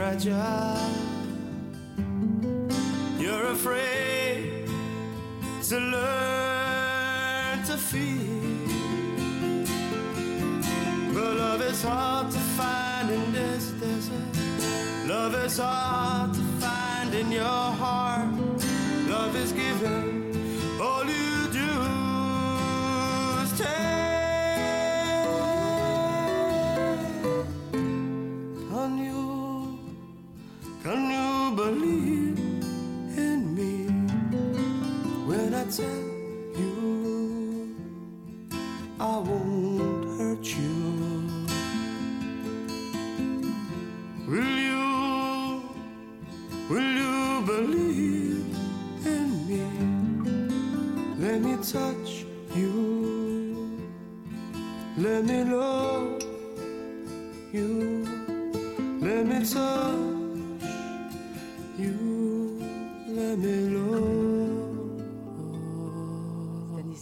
Fragile. 0.00 0.80
You're 3.18 3.48
afraid 3.52 4.66
to 5.68 5.76
learn 5.78 7.62
to 7.68 7.76
feel. 7.76 8.78
But 11.12 11.36
love 11.36 11.60
is 11.60 11.82
hard 11.82 12.30
to 12.30 12.38
find 12.58 13.10
in 13.10 13.32
this 13.32 13.72
desert. 13.72 14.32
Love 15.06 15.34
is 15.34 15.58
hard 15.58 16.32
to 16.32 16.44
find 16.64 17.14
in 17.14 17.30
your 17.30 17.66
heart. 17.82 18.32
Love 19.06 19.36
is 19.36 19.52
given. 19.52 20.19
Tell 35.70 35.86
you 36.58 37.76
I 38.98 39.18
won't 39.18 40.18
hurt 40.18 40.44
you. 40.44 40.76
Will 44.26 44.56
you, 44.68 45.62
will 46.68 46.90
you 47.02 47.42
believe 47.46 48.56
in 49.06 49.28
me? 49.48 49.62
Let 51.24 51.40
me 51.40 51.56
touch 51.62 52.24
you. 52.56 53.78
Let 54.98 55.24
me 55.24 55.44
love 55.44 56.20
you. 57.52 58.04
Let 59.00 59.24
me 59.24 59.44
touch. 59.46 60.10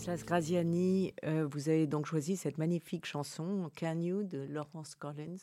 Stanislas 0.09 0.27
Graziani, 0.27 1.13
euh, 1.25 1.47
vous 1.47 1.69
avez 1.69 1.87
donc 1.87 2.07
choisi 2.07 2.39
cette 2.39 2.57
magnifique 2.57 3.05
chanson 3.05 3.71
Can 3.79 4.01
You 4.01 4.23
de 4.23 4.39
Laurence 4.39 4.95
Collins. 4.95 5.37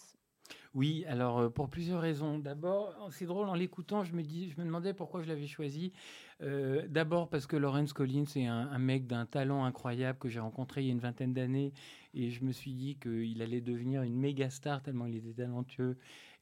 Oui, 0.73 1.05
alors 1.07 1.37
euh, 1.37 1.49
pour 1.49 1.69
plusieurs 1.69 2.01
raisons. 2.01 2.39
D'abord, 2.39 3.09
c'est 3.11 3.27
drôle 3.27 3.47
en 3.47 3.53
l'écoutant, 3.53 4.03
je 4.03 4.15
me 4.15 4.23
dis, 4.23 4.49
je 4.49 4.59
me 4.59 4.65
demandais 4.65 4.95
pourquoi 4.95 5.21
je 5.21 5.27
l'avais 5.27 5.45
choisi. 5.45 5.93
Euh, 6.41 6.87
d'abord 6.89 7.29
parce 7.29 7.45
que 7.45 7.55
Lawrence 7.55 7.93
Collins 7.93 8.25
est 8.35 8.47
un, 8.47 8.79
mec 8.79 9.05
d'un 9.05 9.27
talent 9.27 9.65
incroyable 9.65 10.17
que 10.17 10.29
j'ai 10.29 10.39
rencontré 10.39 10.81
il 10.81 10.87
y 10.87 10.89
a 10.89 10.93
une 10.93 10.99
vingtaine 10.99 11.33
d'années 11.33 11.71
et 12.15 12.31
je 12.31 12.43
me 12.43 12.51
suis 12.51 12.73
dit 12.73 12.97
qu'il 12.97 13.41
allait 13.43 13.61
devenir 13.61 14.01
une 14.01 14.17
méga 14.17 14.49
star 14.49 14.81
tellement 14.81 15.05
il 15.05 15.15
était 15.15 15.43
talentueux. 15.43 15.95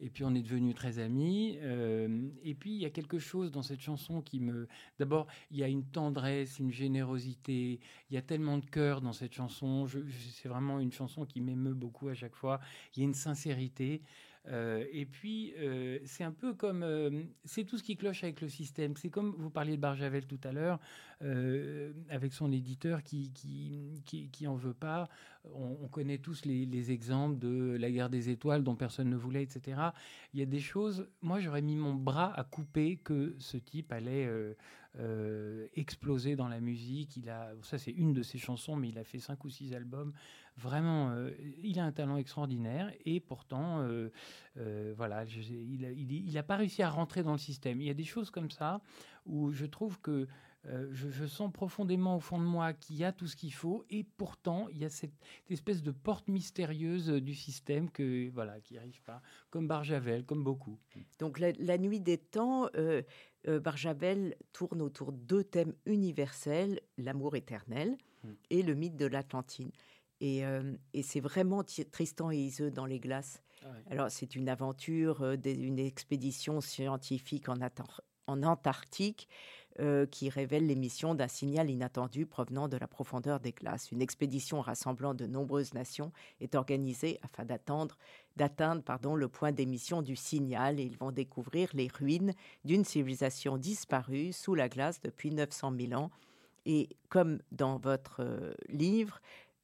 Et 0.04 0.10
puis 0.10 0.26
on 0.26 0.36
est 0.36 0.42
devenus 0.42 0.76
très 0.76 1.00
amis. 1.00 1.58
Euh, 1.62 2.30
et 2.44 2.54
puis 2.56 2.72
il 2.72 2.82
y 2.82 2.86
a 2.86 2.90
quelque 2.90 3.20
chose 3.20 3.52
dans 3.52 3.62
cette 3.62 3.80
chanson 3.80 4.22
qui 4.22 4.42
me... 4.42 4.68
D'abord, 5.00 5.28
il 5.50 5.58
y 5.58 5.64
a 5.64 5.70
une 5.70 5.86
tendresse, 5.86 6.60
une 6.60 6.74
générosité, 6.74 7.80
il 8.10 8.14
y 8.14 8.18
a 8.18 8.22
tellement 8.22 8.58
de 8.58 8.66
cœur 8.66 9.00
dans 9.00 9.14
cette 9.14 9.34
chanson. 9.34 9.88
c'est 9.88 10.50
vraiment 10.50 10.82
une 10.82 10.92
chanson 10.92 11.26
qui 11.26 11.40
m'émeut 11.40 11.74
beaucoup 11.74 12.10
à 12.10 12.16
chaque 12.16 12.36
fois. 12.36 12.60
Il 12.94 13.00
y 13.00 13.04
a 13.04 13.06
une 13.06 13.14
sincérité. 13.14 14.02
Euh, 14.50 14.86
et 14.92 15.06
puis, 15.06 15.54
euh, 15.58 16.00
c'est 16.06 16.24
un 16.24 16.32
peu 16.32 16.54
comme. 16.54 16.84
Euh, 16.84 17.24
c'est 17.46 17.64
tout 17.64 17.78
ce 17.78 17.84
qui 17.84 17.96
cloche 17.96 18.24
avec 18.24 18.42
le 18.42 18.50
système. 18.50 18.96
C'est 18.98 19.10
comme 19.10 19.36
vous 19.38 19.50
parliez 19.50 19.78
de 19.78 19.82
Barjavel 19.82 20.26
tout 20.26 20.40
à 20.44 20.52
l'heure, 20.52 20.80
avec 22.10 22.34
son 22.34 22.52
éditeur 22.52 23.02
qui, 23.02 23.32
qui, 23.32 24.30
qui, 24.32 24.48
en 24.48 24.56
veut 24.56 24.74
pas. 24.74 25.08
On, 25.54 25.88
connaît 25.88 26.18
tous 26.18 26.44
les, 26.44 26.66
les, 26.66 26.92
exemples 26.92 27.40
de 27.40 27.78
la 27.80 27.90
guerre 27.90 28.10
des 28.10 28.30
étoiles 28.30 28.64
dont 28.64 28.76
personne 28.76 29.10
ne 29.10 29.16
voulait, 29.16 29.44
etc. 29.44 29.80
Il 30.34 30.40
y 30.40 30.44
a 30.44 30.46
des 30.46 30.60
choses. 30.60 31.08
Moi, 31.22 31.40
j'aurais 31.40 31.62
mis 31.62 31.78
mon 31.78 31.94
bras 31.94 32.38
à 32.38 32.44
couper 32.44 32.98
que 32.98 33.36
ce 33.40 33.56
type 33.56 33.94
allait. 33.94 34.30
Exploser 35.74 36.36
dans 36.36 36.48
la 36.48 36.60
musique. 36.60 37.18
Il 37.18 37.30
a, 37.30 37.54
ça 37.64 37.78
c'est 37.78 37.92
une 37.92 38.14
de 38.14 38.22
ses 38.22 38.38
chansons, 38.38 38.76
mais 38.76 38.90
il 38.90 38.98
a 38.98 39.04
fait 39.04 39.20
cinq 39.20 39.44
ou 39.44 39.50
six 39.50 39.74
albums 39.74 40.14
Vraiment, 40.58 41.10
euh, 41.10 41.32
il 41.64 41.80
a 41.80 41.86
un 41.86 41.92
talent 41.92 42.18
extraordinaire 42.18 42.92
et 43.06 43.20
pourtant, 43.20 43.82
euh, 43.82 44.12
euh, 44.58 44.94
voilà, 44.96 45.26
il 45.26 46.32
n'a 46.32 46.44
pas 46.44 46.58
réussi 46.58 46.84
à 46.84 46.90
rentrer 46.90 47.24
dans 47.24 47.32
le 47.32 47.40
système. 47.40 47.82
Il 47.82 47.88
y 47.88 47.90
a 47.90 47.96
des 47.96 48.04
choses 48.04 48.30
comme 48.30 48.52
ça 48.52 48.82
où 49.26 49.52
je 49.52 49.66
trouve 49.66 50.00
que 50.00 50.28
je, 50.92 51.26
sens 51.26 51.52
profondément 51.52 52.16
au 52.16 52.22
fond 52.22 52.40
de 52.40 52.46
moi 52.46 52.72
qu'il 52.72 52.96
y 52.96 53.04
a 53.04 53.12
tout 53.12 53.28
ce 53.28 53.36
qu'il 53.36 53.52
faut 53.52 53.84
et 53.90 54.06
pourtant 54.06 54.70
il 54.70 54.78
y 54.78 54.86
a 54.86 54.90
cette, 54.90 55.12
espèce 55.50 55.84
de 55.84 55.92
porte 55.92 56.30
mystérieuse 56.30 57.10
du 57.10 57.36
système 57.36 57.92
que 57.92 58.30
voilà 58.30 58.62
qui 58.62 58.76
n'arrive 58.76 59.02
pas, 59.02 59.22
comme 59.50 59.68
Barjavel, 59.68 60.24
comme 60.24 60.42
beaucoup. 60.42 60.80
Donc 61.20 61.40
la, 61.40 61.78
nuit 61.78 62.00
des 62.00 62.18
temps, 62.18 62.70
Barjavel 63.48 64.36
tourne 64.52 64.82
autour 64.82 65.12
de 65.12 65.18
deux 65.18 65.44
thèmes 65.44 65.74
universels 65.86 66.80
l'amour 66.98 67.36
éternel 67.36 67.98
hmm. 68.24 68.32
et 68.50 68.64
le 68.64 68.74
mythe 68.74 68.96
de 68.96 69.06
l'Atlantide. 69.06 69.72
Euh, 70.24 70.74
et, 70.94 71.04
c'est 71.04 71.20
vraiment 71.20 71.64
Tristan 71.64 72.32
et 72.32 72.38
Iseux 72.38 72.72
dans 72.72 72.86
les 72.86 73.00
glaces. 73.00 73.42
Ah 73.64 73.68
Alors, 73.90 74.12
c'est 74.12 74.36
une 74.36 74.50
aventure, 74.50 75.22
euh, 75.22 75.36
une 75.46 75.80
expédition 75.80 76.62
scientifique 76.62 77.50
en, 77.50 77.58
en 78.28 78.44
Antarctique 78.44 79.28
euh, 79.80 80.06
qui 80.06 80.30
révèle 80.30 80.68
l'émission 80.68 81.16
d'un 81.16 81.28
signal 81.28 81.70
inattendu 81.70 82.26
provenant 82.26 82.68
de 82.68 82.78
la 82.78 82.88
profondeur 82.88 83.40
des 83.40 83.52
glaces. 83.52 83.92
Une 83.92 84.02
expédition 84.02 84.62
rassemblant 84.62 85.14
de 85.14 85.26
nombreuses 85.26 85.74
nations 85.74 86.12
est 86.42 86.56
organisée 86.56 87.20
afin 87.24 87.44
d'atteindre 87.44 87.98
le 89.16 89.28
point 89.28 89.52
d'émission 89.52 90.02
du 90.02 90.16
signal 90.16 90.80
et 90.80 90.84
ils 90.84 90.98
vont 90.98 91.12
découvrir 91.12 91.70
les 91.74 91.88
ruines 91.88 92.34
d'une 92.66 92.86
civilisation 92.86 93.58
disparue 93.58 94.32
sous 94.32 94.54
la 94.54 94.70
glace 94.70 95.02
depuis 95.02 95.32
900 95.32 95.74
000 95.76 95.94
ans. 96.00 96.12
Et 96.66 96.90
comme 97.10 97.40
dans 97.52 97.78
votre 97.78 98.56
livre, 98.70 99.20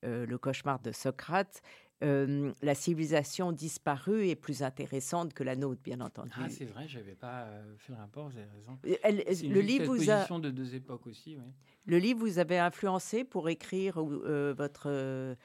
euh, 0.06 0.26
le 0.26 0.38
cauchemar 0.38 0.80
de 0.80 0.92
Socrate, 0.92 1.62
euh, 2.02 2.54
la 2.62 2.76
civilisation 2.76 3.52
disparue 3.52 4.28
est 4.30 4.36
plus 4.36 4.64
intéressante 4.64 5.34
que 5.34 5.44
la 5.44 5.56
nôtre, 5.56 5.82
bien 5.84 6.00
entendu. 6.00 6.32
Ah, 6.36 6.48
c'est 6.50 6.66
vrai, 6.66 6.88
j'avais 6.88 7.16
pas 7.16 7.44
euh, 7.44 7.76
fait 7.78 7.92
le 7.92 7.98
rapport, 7.98 8.30
vous 8.30 8.38
avez 8.38 8.48
raison. 8.50 8.80
le 8.84 9.60
livre 9.60 9.94
vous 9.94 10.10
a 10.10 10.40
de 10.40 10.50
deux 10.50 10.76
époques 10.76 11.08
aussi, 11.08 11.36
oui. 11.36 11.52
Le 11.86 11.98
livre 11.98 12.20
vous 12.20 12.38
avait 12.38 12.60
influencé 12.60 13.24
pour 13.24 13.50
écrire 13.50 14.00
votre 14.00 15.36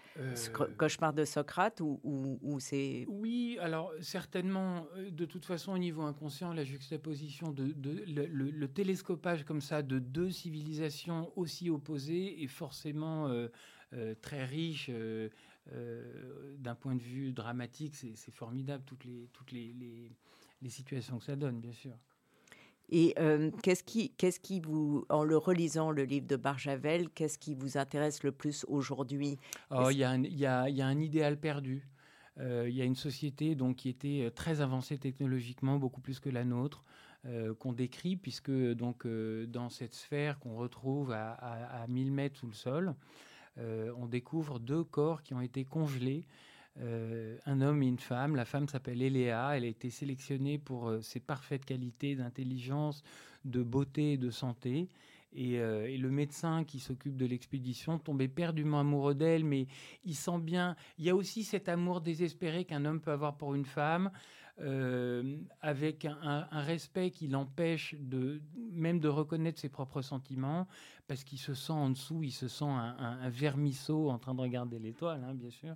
cauchemar 0.77 1.15
de 1.15 1.25
Socrate 1.25 1.81
ou, 1.81 2.01
ou, 2.03 2.61
c'est 2.61 3.07
Oui, 3.09 3.57
alors 3.63 3.93
certainement. 4.01 4.87
De 5.11 5.25
toute 5.25 5.47
façon, 5.47 5.73
au 5.73 5.79
niveau 5.79 6.03
inconscient, 6.03 6.53
la 6.53 6.65
juxtaposition 6.65 7.51
de, 7.51 7.75
le, 8.07 8.27
le, 8.27 8.69
télescopage 8.69 9.45
comme 9.45 9.63
ça 9.63 9.81
de 9.83 9.99
deux 9.99 10.31
civilisations 10.31 11.33
aussi 11.35 11.71
opposées 11.71 12.43
est 12.43 12.49
forcément 12.49 13.31
euh, 13.95 14.15
très 14.21 14.45
riche. 14.45 14.89
Euh, 14.91 15.29
euh, 15.73 16.57
d'un 16.59 16.75
point 16.75 16.95
de 16.95 17.03
vue 17.03 17.33
dramatique, 17.33 17.95
c'est 17.95 18.35
formidable 18.35 18.85
toutes 18.85 19.05
les, 19.05 19.31
toutes 19.33 19.51
les, 19.51 19.75
les, 20.61 20.69
situations 20.69 21.19
que 21.19 21.25
ça 21.25 21.37
donne, 21.37 21.59
bien 21.61 21.73
sûr. 21.73 21.93
Et 22.91 23.15
qu'est-ce 23.63 23.83
qui, 23.83 24.11
qu'est-ce 24.11 24.41
qui 24.41 24.61
vous, 24.61 25.07
en 25.09 25.25
le 25.25 25.39
relisant 25.39 25.91
le 25.91 26.05
livre 26.05 26.27
de 26.27 26.37
Barjavel, 26.37 27.09
qu'est-ce 27.09 27.39
qui 27.39 27.55
vous 27.55 27.79
intéresse 27.79 28.23
le 28.25 28.33
plus 28.33 28.67
aujourd'hui? 28.69 29.39
Oh, 29.71 29.89
Il 29.91 29.97
y, 29.97 30.01
y, 30.01 30.05
a, 30.47 30.69
y, 30.69 30.83
a 30.83 30.87
un 30.87 31.01
idéal 31.01 31.41
perdu. 31.41 31.89
Il 32.39 32.75
y 32.75 32.83
a 32.83 32.85
une 32.85 32.95
société 32.95 33.55
donc 33.55 33.77
qui 33.77 33.89
était 33.89 34.31
très 34.35 34.61
avancée 34.61 34.99
technologiquement, 34.99 35.79
beaucoup 35.79 36.03
plus 36.03 36.21
que 36.21 36.29
la 36.29 36.45
nôtre, 36.45 36.85
qu'on 37.59 37.73
décrit, 37.73 38.17
puisque 38.17 38.53
donc 38.53 39.07
dans 39.07 39.71
cette 39.71 39.95
sphère 39.95 40.39
qu'on 40.39 40.57
retrouve 40.57 41.11
à, 41.13 41.33
à, 41.33 41.87
1000 41.87 42.13
mètres 42.13 42.39
sous 42.39 42.49
le 42.49 42.53
sol, 42.53 42.95
on 43.57 44.07
découvre 44.07 44.59
deux 44.59 44.85
corps 44.85 45.23
qui 45.23 45.35
ont 45.35 45.41
été 45.41 45.65
congelés. 45.65 46.25
un 46.77 47.61
homme 47.61 47.83
et 47.83 47.87
une 47.87 47.99
femme. 47.99 48.37
La 48.37 48.45
femme 48.45 48.69
s'appelle 48.69 49.03
Eléa. 49.03 49.57
Elle 49.57 49.65
a 49.65 49.69
été 49.69 49.91
sélectionnée 49.91 50.59
pour 50.59 50.93
ses 51.03 51.21
parfaites 51.21 51.65
qualités 51.65 52.17
d'intelligence, 52.17 53.03
de 53.45 53.63
beauté 53.63 54.15
et 54.15 54.17
de 54.19 54.31
santé. 54.31 54.89
Euh, 55.37 55.87
et, 55.87 55.97
le 55.97 56.11
médecin 56.11 56.65
qui 56.65 56.79
s'occupe 56.79 57.17
de 57.17 57.27
l'expédition 57.27 57.99
tombe 57.99 58.23
éperdument 58.23 58.81
amoureux 58.81 59.15
d'elle, 59.15 59.45
mais 59.45 59.67
il 60.05 60.15
sent 60.15 60.39
bien. 60.39 60.77
Il 60.99 61.05
y 61.05 61.11
a 61.11 61.17
aussi 61.17 61.43
cet 61.43 61.69
amour 61.69 62.01
désespéré 62.01 62.65
qu'un 62.65 62.85
homme 62.85 63.01
peut 63.01 63.11
avoir 63.11 63.37
pour 63.37 63.55
une 63.55 63.65
femme, 63.65 64.11
euh, 64.61 65.37
avec 65.61 66.05
un, 66.05 66.47
respect 66.53 67.11
qui 67.11 67.29
l'empêche 67.29 67.97
de 67.99 68.41
même 68.73 69.01
de 69.01 69.09
reconnaître 69.09 69.61
ses 69.61 69.69
propres 69.69 70.03
sentiments, 70.03 70.67
parce 71.07 71.25
qu'il 71.25 71.39
se 71.39 71.55
sent 71.55 71.73
en 71.73 71.91
dessous, 71.91 72.23
il 72.23 72.33
se 72.33 72.49
sent 72.49 72.65
un, 72.65 73.29
vermisseau 73.31 74.11
en 74.11 74.19
train 74.19 74.35
de 74.35 74.41
regarder 74.41 74.79
l'étoile, 74.79 75.25
hein, 75.25 75.35
bien 75.35 75.51
sûr. 75.51 75.75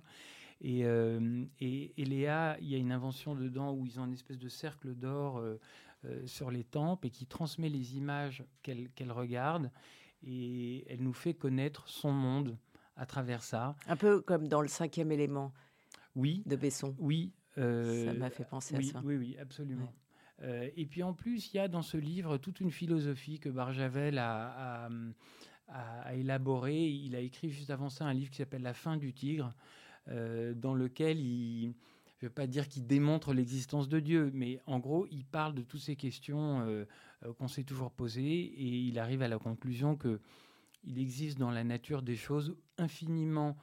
Et, 0.61 0.85
euh, 0.85 1.45
et, 1.59 1.93
Léa, 1.97 2.57
il 2.59 2.67
y 2.67 2.75
a 2.75 2.77
une 2.77 2.91
invention 2.91 3.33
dedans 3.35 3.73
où 3.73 3.85
ils 3.85 3.99
ont 3.99 4.05
une 4.05 4.13
espèce 4.13 4.39
de 4.39 4.49
cercle 4.49 4.93
d'or 4.93 5.39
euh, 5.39 5.57
sur 6.25 6.51
les 6.51 6.63
tempes 6.63 7.05
et 7.05 7.09
qui 7.09 7.25
transmet 7.25 7.69
les 7.69 7.97
images 7.97 8.43
qu'elle 8.63 9.11
regarde 9.11 9.71
et 10.23 10.85
elle 10.89 11.01
nous 11.01 11.13
fait 11.13 11.33
connaître 11.33 11.87
son 11.87 12.11
monde 12.11 12.57
à 12.95 13.05
travers 13.05 13.43
ça. 13.43 13.75
Un 13.87 13.95
peu 13.95 14.21
comme 14.21 14.47
dans 14.47 14.61
le 14.61 14.67
cinquième 14.67 15.11
élément 15.11 15.53
oui, 16.15 16.43
de 16.45 16.55
Besson. 16.55 16.95
Oui. 16.99 17.31
Euh, 17.57 18.05
ça 18.05 18.13
m'a 18.13 18.29
fait 18.29 18.45
penser 18.45 18.75
à 18.75 18.81
ça. 18.81 19.01
Oui, 19.03 19.15
oui, 19.15 19.37
absolument. 19.39 19.91
Euh, 20.41 20.69
et 20.75 20.85
puis 20.85 21.03
en 21.03 21.13
plus, 21.13 21.51
il 21.53 21.57
y 21.57 21.59
a 21.59 21.67
dans 21.67 21.81
ce 21.81 21.97
livre 21.97 22.37
toute 22.37 22.61
une 22.61 22.71
philosophie 22.71 23.39
que 23.39 23.49
Barjavel 23.49 24.17
a, 24.17 24.85
a, 24.85 24.89
a, 25.67 26.15
élaborée. 26.15 26.87
Il 26.89 27.15
a 27.15 27.19
écrit 27.19 27.49
juste 27.49 27.69
avant 27.69 27.89
ça 27.89 28.05
un 28.05 28.13
livre 28.13 28.31
qui 28.31 28.37
s'appelle 28.37 28.61
La 28.61 28.73
fin 28.73 28.95
du 28.97 29.13
tigre, 29.13 29.53
dans 30.07 30.73
lequel 30.73 31.19
il, 31.19 31.75
je 32.19 32.25
ne 32.25 32.29
veux 32.29 32.33
pas 32.33 32.47
dire 32.47 32.67
qu'il 32.67 32.85
démontre 32.85 33.33
l'existence 33.33 33.87
de 33.87 34.01
Dieu, 34.01 34.29
mais 34.33 34.59
en 34.65 34.79
gros, 34.79 35.07
il 35.09 35.23
parle 35.23 35.55
de 35.55 35.61
toutes 35.61 35.79
ces 35.79 35.95
questions 35.95 36.59
euh, 36.61 36.85
euh, 37.23 37.33
qu'on 37.33 37.47
s'est 37.47 37.63
toujours 37.63 37.91
posées 37.91 38.41
et 38.43 38.67
il 38.67 38.99
arrive 38.99 39.21
à 39.21 39.29
la 39.29 39.39
conclusion 39.39 39.95
que 39.95 40.19
il 40.83 40.99
existe 40.99 41.37
dans 41.37 41.51
la 41.51 41.63
nature 41.63 42.01
des 42.01 42.17
choses 42.17 42.57
infiniment, 42.77 43.57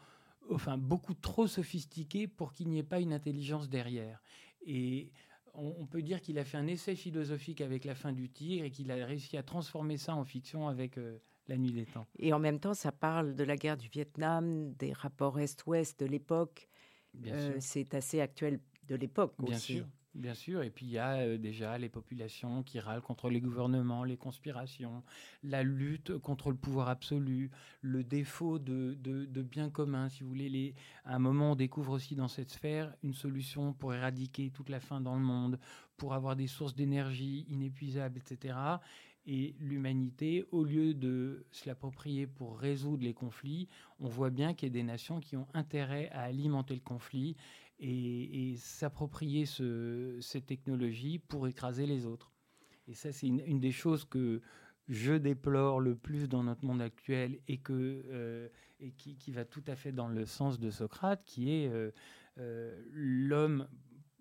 enfin 0.51 0.79
beaucoup 0.79 1.15
trop 1.15 1.47
sophistiquées 1.47 2.27
pour 2.27 2.53
qu'il 2.53 2.69
n'y 2.69 2.79
ait 2.79 2.83
pas 2.85 3.01
une 3.01 3.13
intelligence 3.13 3.69
derrière. 3.69 4.23
Et 4.65 5.13
on, 5.55 5.87
peut 5.87 6.03
dire 6.03 6.21
qu'il 6.21 6.39
a 6.39 6.45
fait 6.45 6.59
un 6.59 6.67
essai 6.67 6.95
philosophique 6.95 7.61
avec 7.61 7.85
la 7.85 7.95
fin 7.95 8.13
du 8.13 8.29
tigre 8.29 8.65
et 8.65 8.71
qu'il 8.71 8.91
a 8.91 9.07
réussi 9.07 9.37
à 9.37 9.43
transformer 9.43 9.97
ça 9.97 10.15
en 10.15 10.25
fiction 10.25 10.69
avec 10.69 10.99
euh, 10.99 11.19
la 11.49 11.57
nuit 11.57 11.73
des 11.73 11.87
temps. 11.87 12.07
Et 12.19 12.33
en 12.33 12.39
même 12.39 12.61
temps, 12.61 12.75
ça 12.75 12.93
parle 12.93 13.35
de 13.35 13.45
la 13.45 13.57
guerre 13.57 13.77
du 13.77 13.89
Vietnam, 13.89 14.75
des 14.75 14.93
rapports 14.93 15.39
Est-Ouest 15.39 16.01
de 16.01 16.07
l'époque 16.07 16.69
euh, 17.27 17.57
c'est 17.61 17.95
assez 17.95 18.21
actuel 18.21 18.61
de 18.89 18.95
l'époque 18.95 19.35
Bien 19.39 19.57
aussi. 19.57 19.75
sûr. 19.75 19.87
Bien 20.17 20.33
sûr, 20.33 20.63
et 20.63 20.71
puis 20.71 20.87
il 20.87 20.93
y 20.93 20.99
a 20.99 21.17
euh, 21.17 21.37
déjà 21.37 21.77
les 21.77 21.91
populations 21.91 22.63
qui 22.63 22.81
râlent 22.81 23.03
contre 23.03 23.29
les 23.29 23.43
gouvernements, 23.43 24.03
les 24.03 24.17
conspirations, 24.17 25.03
la 25.43 25.63
lutte 25.63 26.17
contre 26.17 26.51
le 26.51 26.57
pouvoir 26.57 26.89
absolu, 26.89 27.51
le 27.83 28.03
défaut 28.03 28.59
de, 28.59 28.97
de, 28.99 29.43
bien 29.43 29.69
commun, 29.69 30.09
si 30.09 30.23
vous 30.23 30.31
voulez. 30.31 30.49
Les, 30.49 30.75
à 31.05 31.17
un 31.17 31.19
moment, 31.19 31.53
on 31.53 31.55
découvre 31.55 31.93
aussi 31.93 32.15
dans 32.15 32.29
cette 32.29 32.49
sphère 32.49 32.95
une 33.03 33.13
solution 33.13 33.75
pour 33.75 33.93
éradiquer 33.93 34.51
toute 34.51 34.71
la 34.71 34.81
faim 34.81 35.03
dans 35.03 35.17
le 35.17 35.21
monde, 35.21 35.59
pour 35.99 36.15
avoir 36.15 36.35
des 36.35 36.47
sources 36.47 36.75
d'énergie 36.75 37.45
inépuisables, 37.51 38.17
etc. 38.19 38.57
Et 39.27 39.55
l'humanité, 39.59 40.47
au 40.51 40.65
lieu 40.65 40.95
de 40.95 41.45
se 41.51 41.69
l'approprier 41.69 42.27
pour 42.27 42.59
résoudre 42.59 43.05
les 43.05 43.13
conflits, 43.13 43.69
on 44.01 44.09
voit 44.09 44.31
bien 44.31 44.55
qu'il 44.55 44.69
y 44.69 44.71
a 44.71 44.73
des 44.73 44.83
nations 44.83 45.21
qui 45.21 45.37
ont 45.37 45.49
intérêt 45.53 46.09
à 46.13 46.23
alimenter 46.23 46.75
le 46.75 46.81
conflit 46.81 47.37
et, 47.79 48.57
s'approprier 48.59 49.47
ce, 49.47 50.19
cette 50.21 50.47
technologie 50.47 51.19
pour 51.19 51.47
écraser 51.47 51.87
les 51.87 52.07
autres. 52.07 52.33
Et 52.89 52.95
ça, 52.95 53.13
c'est 53.13 53.27
une, 53.27 53.61
des 53.61 53.73
choses 53.73 54.05
que 54.05 54.41
je 54.89 55.15
déplore 55.15 55.81
le 55.81 55.97
plus 55.97 56.29
dans 56.29 56.45
notre 56.45 56.65
monde 56.65 56.81
actuel 56.81 57.41
et, 57.49 57.61
euh, 57.71 58.49
qui, 58.97 59.33
va 59.33 59.45
tout 59.45 59.65
à 59.67 59.75
fait 59.75 59.93
dans 59.93 60.09
le 60.09 60.25
sens 60.25 60.61
de 60.61 60.71
Socrate, 60.71 61.23
qui 61.25 61.51
est 61.51 61.69
euh, 61.69 61.91
euh, 62.39 62.81
l'homme 62.93 63.67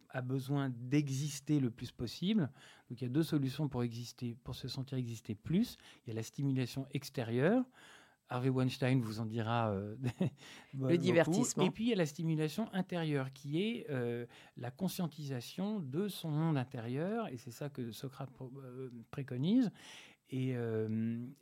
a 0.09 0.21
besoin 0.21 0.69
d'exister 0.69 1.59
le 1.59 1.69
plus 1.69 1.91
possible. 1.91 2.49
Donc 2.89 3.01
il 3.01 3.03
y 3.03 3.07
a 3.07 3.09
deux 3.09 3.23
solutions 3.23 3.67
pour 3.67 3.83
exister, 3.83 4.37
pour 4.43 4.55
se 4.55 4.67
sentir 4.67 4.97
exister 4.97 5.35
plus. 5.35 5.77
Il 6.05 6.09
y 6.09 6.11
a 6.11 6.15
la 6.15 6.23
stimulation 6.23 6.87
extérieure. 6.93 7.63
Harvey 8.29 8.49
Weinstein 8.49 9.01
vous 9.01 9.19
en 9.19 9.25
dira 9.25 9.69
euh, 9.71 9.95
le 10.73 10.97
divertissement. 10.97 11.65
Et 11.65 11.71
puis 11.71 11.85
il 11.85 11.89
y 11.89 11.93
a 11.93 11.95
la 11.95 12.05
stimulation 12.05 12.67
intérieure 12.73 13.31
qui 13.33 13.61
est 13.61 13.85
euh, 13.89 14.25
la 14.57 14.71
conscientisation 14.71 15.79
de 15.79 16.07
son 16.07 16.29
monde 16.29 16.57
intérieur 16.57 17.27
et 17.27 17.37
c'est 17.37 17.51
ça 17.51 17.69
que 17.69 17.91
Socrate 17.91 18.29
euh, 18.41 18.89
préconise. 19.11 19.71
Et, 20.31 20.55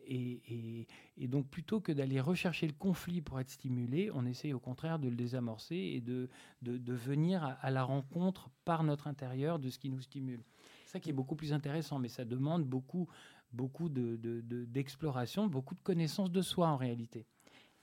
et, 0.05 0.87
et, 1.17 1.27
donc, 1.29 1.47
plutôt 1.47 1.79
que 1.79 1.93
d'aller 1.93 2.19
rechercher 2.19 2.67
le 2.67 2.73
conflit 2.73 3.21
pour 3.21 3.39
être 3.39 3.49
stimulé, 3.49 4.11
on 4.13 4.25
essaie 4.25 4.51
au 4.51 4.59
contraire 4.59 4.99
de 4.99 5.07
le 5.07 5.15
désamorcer 5.15 5.77
et 5.77 6.01
de, 6.01 6.29
de, 6.61 6.93
venir 6.93 7.57
à, 7.61 7.71
la 7.71 7.81
rencontre 7.81 8.49
par 8.65 8.83
notre 8.83 9.07
intérieur 9.07 9.57
de 9.57 9.69
ce 9.69 9.79
qui 9.79 9.89
nous 9.89 10.01
stimule. 10.01 10.43
C'est 10.85 10.91
ça 10.91 10.99
qui 10.99 11.09
est 11.11 11.13
beaucoup 11.13 11.37
plus 11.37 11.53
intéressant, 11.53 11.97
mais 11.97 12.09
ça 12.09 12.25
demande 12.25 12.65
beaucoup, 12.65 13.07
beaucoup 13.53 13.89
d'exploration, 13.89 15.47
de, 15.47 15.51
beaucoup 15.51 15.75
de 15.75 15.81
connaissances 15.81 16.31
de 16.31 16.41
soi 16.41 16.67
en 16.67 16.77
réalité. 16.77 17.25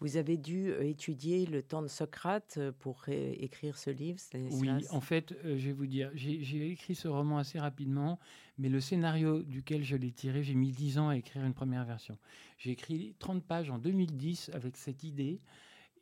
Vous 0.01 0.17
avez 0.17 0.39
dû 0.39 0.71
euh, 0.71 0.83
étudier 0.83 1.45
le 1.45 1.63
temps 1.63 1.83
de 1.83 1.89
Socrate 1.89 2.55
euh, 2.57 2.73
pour 2.73 3.05
écrire 3.09 3.77
ce 3.77 3.91
livre 3.91 4.19
Oui, 4.53 4.71
en 4.91 5.01
fait, 5.03 5.33
euh, 5.45 5.59
je 5.59 5.67
vais 5.67 5.73
vous 5.73 5.87
dire, 5.87 6.11
j'ai 6.15 6.71
écrit 6.71 6.95
ce 6.95 7.07
roman 7.07 7.37
assez 7.37 7.59
rapidement, 7.59 8.19
mais 8.57 8.71
le 8.71 8.81
scénario 8.81 9.43
duquel 9.43 9.85
je 9.85 9.97
l'ai 9.97 10.11
tiré, 10.11 10.43
j'ai 10.43 10.55
mis 10.55 10.73
10 10.73 10.99
ans 10.99 11.09
à 11.11 11.17
écrire 11.17 11.45
une 11.45 11.53
première 11.53 11.85
version. 11.85 12.17
J'ai 12.57 12.71
écrit 12.71 13.15
30 13.19 13.45
pages 13.45 13.71
en 13.71 13.79
2010 13.79 14.51
avec 14.55 14.79
cette 14.79 15.05
idée, 15.05 15.43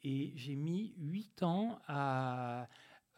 et 0.05 0.33
j'ai 0.37 0.55
mis 0.55 0.95
8 0.99 1.43
ans 1.43 1.81
à, 1.89 2.69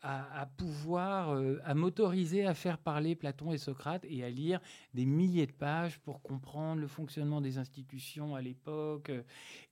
à, 0.02 0.48
pouvoir, 0.56 1.34
euh, 1.34 1.60
à 1.64 1.74
m'autoriser 1.74 2.46
à 2.46 2.54
faire 2.54 2.78
parler 2.78 3.14
Platon 3.14 3.52
et 3.52 3.58
Socrate 3.58 4.04
et 4.08 4.24
à 4.24 4.30
lire 4.30 4.60
des 4.94 5.04
milliers 5.04 5.46
de 5.46 5.52
pages 5.52 5.98
pour 5.98 6.22
comprendre 6.22 6.80
le 6.80 6.86
fonctionnement 6.86 7.40
des 7.40 7.58
institutions 7.58 8.34
à 8.34 8.40
l'époque. 8.40 9.10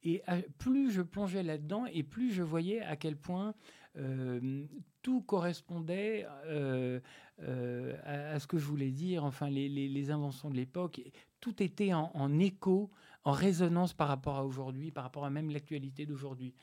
Et 0.04 0.22
plus 0.58 0.90
je 0.90 1.02
plongeais 1.02 1.42
là-dedans 1.42 1.86
et 1.86 2.02
plus 2.02 2.32
je 2.32 2.42
voyais 2.42 2.80
à 2.82 2.96
quel 2.96 3.16
point 3.16 3.54
euh, 3.96 4.66
tout 5.02 5.22
correspondait 5.22 6.26
euh, 6.46 7.00
à, 8.04 8.38
ce 8.38 8.46
que 8.46 8.58
je 8.58 8.66
voulais 8.66 8.90
dire, 8.90 9.24
enfin 9.24 9.48
les, 9.48 10.10
inventions 10.10 10.50
de 10.50 10.56
l'époque, 10.56 11.00
tout 11.40 11.62
était 11.62 11.94
en, 11.94 12.10
en, 12.14 12.38
écho, 12.38 12.90
en 13.24 13.32
résonance 13.32 13.94
par 13.94 14.08
rapport 14.08 14.36
à 14.36 14.44
aujourd'hui, 14.44 14.90
par 14.90 15.04
rapport 15.04 15.24
à 15.24 15.30
même 15.30 15.50
l'actualité 15.50 16.04
d'aujourd'hui. 16.04 16.54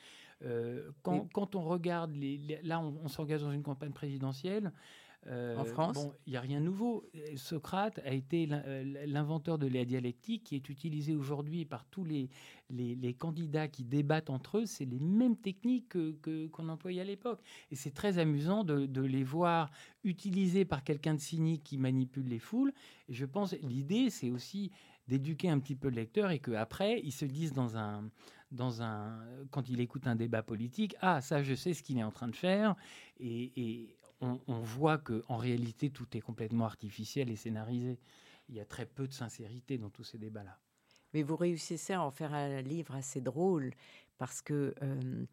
Euh, 0.43 0.91
quand, 1.01 1.55
on 1.55 1.61
regarde, 1.63 2.11
les, 2.15 2.59
là, 2.63 2.79
on, 2.79 3.07
s'engage 3.07 3.41
dans 3.41 3.51
une 3.51 3.63
campagne 3.63 3.93
présidentielle. 3.93 4.71
Euh, 5.27 5.57
en 5.57 5.65
France 5.65 5.95
Bon, 5.95 6.13
il 6.27 6.31
n'y 6.31 6.37
a 6.37 6.41
rien 6.41 6.59
de 6.59 6.65
nouveau. 6.65 7.03
Socrate 7.35 7.99
a 8.05 8.13
été 8.13 8.47
euh, 8.51 9.05
l'inventeur 9.07 9.57
de 9.57 9.65
la 9.65 9.83
dialectique 9.83 10.43
qui 10.43 10.55
est 10.55 10.69
utilisée 10.69 11.15
aujourd'hui 11.15 11.65
par 11.65 11.85
tous 11.85 12.03
les, 12.03 12.29
les, 12.69 13.13
candidats 13.15 13.67
qui 13.67 13.83
débattent 13.83 14.29
entre 14.29 14.59
eux. 14.59 14.65
C'est 14.67 14.85
les 14.85 14.99
mêmes 14.99 15.35
techniques 15.35 15.93
qu'on 15.93 16.13
que, 16.21 16.61
employait 16.69 17.01
à 17.01 17.05
l'époque. 17.05 17.41
Et 17.71 17.75
c'est 17.75 17.93
très 17.93 18.19
amusant 18.19 18.63
de, 18.63 18.85
de, 18.85 19.01
les 19.01 19.23
voir 19.23 19.71
utilisées 20.03 20.65
par 20.65 20.83
quelqu'un 20.83 21.15
de 21.15 21.21
cynique 21.21 21.63
qui 21.63 21.79
manipule 21.79 22.27
les 22.27 22.39
foules. 22.39 22.73
Et 23.09 23.13
je 23.13 23.25
pense 23.25 23.53
l'idée, 23.63 24.11
c'est 24.11 24.29
aussi 24.29 24.71
d'éduquer 25.07 25.49
un 25.49 25.59
petit 25.59 25.75
peu 25.75 25.89
le 25.89 25.95
lecteur 25.95 26.31
et 26.31 26.39
qu'après, 26.39 26.99
ils 27.03 27.11
se 27.11 27.25
disent 27.25 27.53
dans 27.53 27.77
un, 27.77 28.09
quand 29.51 29.69
il 29.69 29.79
écoute 29.79 30.07
un 30.07 30.15
débat 30.15 30.43
politique, 30.43 30.95
ah 31.01 31.21
ça 31.21 31.43
je 31.43 31.53
sais 31.53 31.73
ce 31.73 31.83
qu'il 31.83 31.97
est 31.97 32.03
en 32.03 32.11
train 32.11 32.27
de 32.27 32.35
faire, 32.35 32.75
et, 33.19 33.95
on, 34.21 34.59
voit 34.59 34.97
que 34.97 35.23
en 35.27 35.37
réalité 35.37 35.89
tout 35.89 36.07
est 36.17 36.21
complètement 36.21 36.65
artificiel 36.65 37.29
et 37.29 37.35
scénarisé. 37.35 37.99
Il 38.49 38.55
y 38.55 38.59
a 38.59 38.65
très 38.65 38.85
peu 38.85 39.07
de 39.07 39.13
sincérité 39.13 39.77
dans 39.77 39.89
tous 39.89 40.03
ces 40.03 40.17
débats-là. 40.17 40.57
Mais 41.13 41.21
vous 41.21 41.35
réussissez 41.35 41.93
à 41.93 42.01
en 42.01 42.11
faire 42.11 42.33
un 42.33 42.61
livre 42.61 42.95
assez 42.95 43.21
drôle 43.21 43.73
parce 44.17 44.41
que 44.41 44.73
euh, 44.81 45.25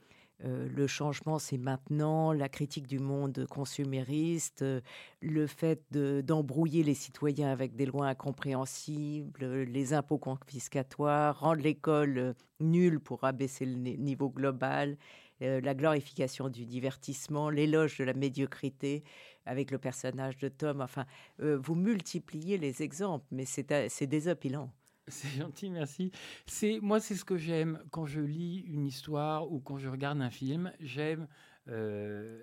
euh, 0.45 0.69
le 0.69 0.87
changement, 0.87 1.39
c'est 1.39 1.59
maintenant, 1.59 2.33
la 2.33 2.49
critique 2.49 2.87
du 2.87 2.99
monde 2.99 3.47
consumériste, 3.49 4.63
euh, 4.63 4.81
le 5.21 5.47
fait 5.47 5.83
d'embrouiller 5.93 6.83
les 6.83 6.95
citoyens 6.95 7.51
avec 7.51 7.77
des 7.77 7.87
lois 7.87 8.09
incompréhensibles, 8.09 9.63
les 9.63 9.95
impôts 9.95 10.19
confiscatoires, 10.19 11.39
rendre 11.39 11.63
l'école 11.63 12.19
euh, 12.19 12.33
nulle 12.61 12.99
pour 12.99 13.23
abaisser 13.25 13.67
le 13.67 13.75
niveau 13.75 14.31
global, 14.31 14.97
la 15.41 15.75
glorification 15.75 16.49
du 16.49 16.67
divertissement, 16.67 17.51
l'éloge 17.51 17.99
de 17.99 18.05
la 18.05 18.15
médiocrité 18.15 19.03
avec 19.45 19.73
le 19.73 19.79
personnage 19.79 20.37
de 20.37 20.47
Tom. 20.47 20.81
Enfin, 20.81 21.05
vous 21.41 21.75
multipliez 21.75 22.59
les 22.59 22.85
exemples, 22.85 23.27
mais 23.33 23.45
c'est 23.45 24.07
désopilant. 24.07 24.71
C'est 25.09 25.37
gentil, 25.37 25.71
merci. 25.71 26.13
C'est 26.47 26.79
moi, 26.81 27.01
c'est 27.01 27.17
ce 27.17 27.25
que 27.25 27.37
j'aime 27.37 27.83
quand 27.91 28.07
je 28.07 28.21
lis 28.21 28.61
une 28.69 28.87
histoire 28.87 29.51
ou 29.51 29.59
quand 29.59 29.79
je 29.79 29.89
regarde 29.89 30.21
un 30.21 30.31
film. 30.31 30.73
J'aime 30.79 31.27
euh, 31.69 32.41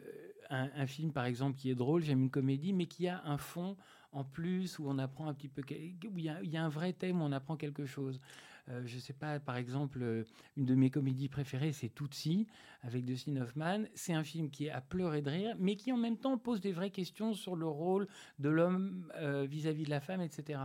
un, 0.50 0.86
film, 0.86 1.14
par 1.14 1.26
exemple, 1.26 1.58
qui 1.58 1.70
est 1.70 1.76
drôle. 1.76 2.04
J'aime 2.04 2.22
une 2.22 2.30
comédie, 2.30 2.74
mais 2.74 2.88
qui 2.88 3.08
a 3.08 3.22
un 3.24 3.38
fond 3.38 3.78
en 4.12 4.24
plus 4.24 4.78
où 4.80 4.90
on 4.90 4.98
apprend 4.98 5.28
un 5.28 5.34
petit 5.34 5.48
peu, 5.48 5.62
où 5.62 6.18
il 6.18 6.26
y 6.26 6.58
a, 6.58 6.64
un 6.64 6.70
vrai 6.70 6.94
thème 6.94 7.22
où 7.22 7.24
on 7.24 7.32
apprend 7.32 7.56
quelque 7.56 7.86
chose. 7.86 8.20
Euh, 8.68 8.82
je 8.86 8.96
ne 8.96 9.02
sais 9.02 9.14
pas, 9.14 9.40
par 9.40 9.56
exemple, 9.56 10.00
euh, 10.02 10.26
une 10.58 10.66
de 10.66 10.76
mes 10.76 10.90
comédies 10.90 11.30
préférées, 11.30 11.72
c'est 11.72 11.90
Tootsie 11.90 12.46
avec 12.82 13.06
Dustin 13.06 13.38
Hoffman. 13.38 13.84
C'est 13.96 14.14
un 14.14 14.24
film 14.24 14.50
qui 14.50 14.66
est 14.66 14.72
à 14.72 14.82
pleurer 14.82 15.22
de 15.22 15.30
rire, 15.30 15.56
mais 15.60 15.76
qui 15.76 15.94
en 15.94 15.98
même 15.98 16.18
temps 16.18 16.38
pose 16.38 16.60
des 16.60 16.74
vraies 16.74 16.92
questions 16.92 17.34
sur 17.34 17.56
le 17.56 17.68
rôle 17.68 18.08
de 18.38 18.50
l'homme 18.50 19.10
vis-à-vis 19.48 19.86
de 19.86 19.90
la 19.90 20.02
femme, 20.02 20.22
etc. 20.22 20.60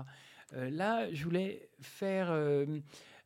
Euh, 0.53 0.71
là, 0.71 1.13
je 1.13 1.25
voulais 1.25 1.69
faire 1.81 2.31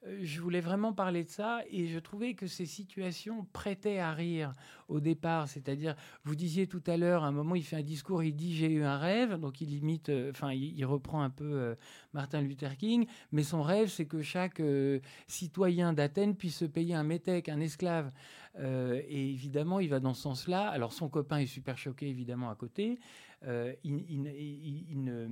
euh, 0.06 0.14
je 0.20 0.40
voulais 0.40 0.60
vraiment 0.60 0.92
parler 0.92 1.24
de 1.24 1.28
ça 1.28 1.60
et 1.70 1.88
je 1.88 1.98
trouvais 1.98 2.34
que 2.34 2.46
ces 2.46 2.66
situations 2.66 3.46
prêtaient 3.52 3.98
à 3.98 4.12
rire 4.12 4.52
au 4.86 5.00
départ. 5.00 5.48
C'est-à-dire, 5.48 5.96
vous 6.22 6.36
disiez 6.36 6.68
tout 6.68 6.82
à 6.86 6.96
l'heure, 6.96 7.24
à 7.24 7.28
un 7.28 7.32
moment, 7.32 7.56
il 7.56 7.64
fait 7.64 7.76
un 7.76 7.82
discours, 7.82 8.22
il 8.22 8.34
dit 8.34 8.54
j'ai 8.54 8.70
eu 8.70 8.84
un 8.84 8.96
rêve, 8.96 9.34
donc 9.38 9.60
il 9.60 9.74
imite, 9.74 10.08
euh, 10.08 10.30
enfin, 10.30 10.52
il, 10.52 10.84
reprend 10.84 11.22
un 11.22 11.30
peu 11.30 11.76
Martin 12.12 12.40
Luther 12.40 12.76
King, 12.76 13.06
mais 13.32 13.42
son 13.42 13.62
rêve, 13.62 13.88
c'est 13.88 14.06
que 14.06 14.22
chaque 14.22 14.62
citoyen 15.26 15.92
d'Athènes 15.92 16.36
puisse 16.36 16.58
se 16.58 16.64
payer 16.64 16.94
un 16.94 17.02
métèque, 17.02 17.48
un 17.48 17.60
esclave. 17.60 18.10
et 18.58 19.30
évidemment, 19.30 19.80
il 19.80 19.90
va 19.90 20.00
dans 20.00 20.14
ce 20.14 20.22
sens-là. 20.22 20.68
Alors, 20.68 20.92
son 20.92 21.08
copain 21.08 21.38
est 21.38 21.46
super 21.46 21.76
choqué, 21.76 22.08
évidemment, 22.08 22.48
à 22.48 22.54
côté. 22.54 23.00
il, 23.84 25.22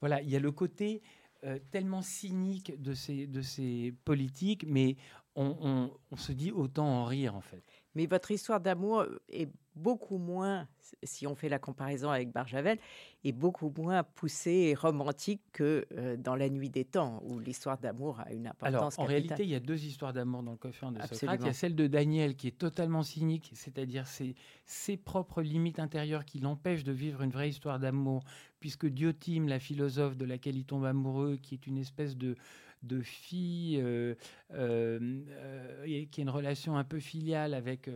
voilà, 0.00 0.22
il 0.22 0.30
y 0.30 0.36
a 0.36 0.40
le 0.40 0.50
côté 0.50 1.02
euh, 1.44 1.58
tellement 1.70 2.02
cynique 2.02 2.80
de 2.80 2.94
ces, 2.94 3.26
de 3.26 3.42
ces 3.42 3.94
politiques, 4.04 4.64
mais 4.66 4.96
on, 5.34 5.90
on, 6.10 6.16
se 6.16 6.32
dit 6.32 6.52
autant 6.52 6.86
en 6.86 7.04
rire 7.04 7.34
en 7.34 7.40
fait. 7.40 7.62
Mais 7.94 8.06
votre 8.06 8.30
histoire 8.30 8.60
d'amour 8.60 9.04
est 9.28 9.50
beaucoup 9.76 10.18
moins, 10.18 10.68
si 11.02 11.26
on 11.26 11.34
fait 11.34 11.48
la 11.48 11.58
comparaison 11.58 12.10
avec 12.10 12.30
Barjavel, 12.30 12.78
est 13.24 13.32
beaucoup 13.32 13.72
moins 13.76 14.02
poussée 14.02 14.50
et 14.50 14.74
romantique 14.74 15.40
que 15.52 15.86
euh, 15.92 16.16
dans 16.16 16.36
La 16.36 16.48
Nuit 16.48 16.70
des 16.70 16.84
Temps, 16.84 17.22
où 17.24 17.38
l'histoire 17.38 17.78
d'amour 17.78 18.20
a 18.20 18.32
une 18.32 18.46
importance 18.46 18.74
Alors, 18.74 18.92
en 18.98 19.04
réalité, 19.04 19.42
il 19.44 19.50
y 19.50 19.54
a 19.54 19.60
deux 19.60 19.84
histoires 19.84 20.12
d'amour 20.12 20.42
dans 20.42 20.52
le 20.52 20.56
coffre 20.56 20.90
de 20.90 21.00
Socrate. 21.02 21.40
Il 21.40 21.46
y 21.46 21.48
a 21.48 21.52
celle 21.52 21.74
de 21.74 21.86
Daniel 21.86 22.36
qui 22.36 22.48
est 22.48 22.58
totalement 22.58 23.02
cynique, 23.02 23.50
c'est-à-dire 23.54 24.06
ses, 24.06 24.34
ses 24.66 24.96
propres 24.96 25.42
limites 25.42 25.78
intérieures 25.78 26.24
qui 26.24 26.38
l'empêchent 26.38 26.84
de 26.84 26.92
vivre 26.92 27.22
une 27.22 27.30
vraie 27.30 27.48
histoire 27.48 27.78
d'amour, 27.78 28.24
puisque 28.60 28.86
Diotime, 28.86 29.48
la 29.48 29.58
philosophe 29.58 30.16
de 30.16 30.24
laquelle 30.24 30.56
il 30.56 30.64
tombe 30.64 30.84
amoureux, 30.84 31.36
qui 31.36 31.54
est 31.54 31.66
une 31.66 31.78
espèce 31.78 32.16
de 32.16 32.36
de 32.84 33.00
fille 33.00 33.80
euh, 33.80 34.14
euh, 34.52 34.98
euh, 35.28 36.04
qui 36.10 36.20
a 36.20 36.22
une 36.22 36.30
relation 36.30 36.76
un 36.76 36.84
peu 36.84 37.00
filiale 37.00 37.54
avec, 37.54 37.90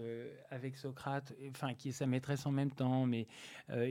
avec 0.50 0.76
Socrate, 0.76 1.34
enfin 1.50 1.74
qui 1.74 1.90
est 1.90 1.92
sa 1.92 2.06
maîtresse 2.06 2.46
en 2.46 2.52
même 2.52 2.70
temps, 2.70 3.06
mais 3.06 3.26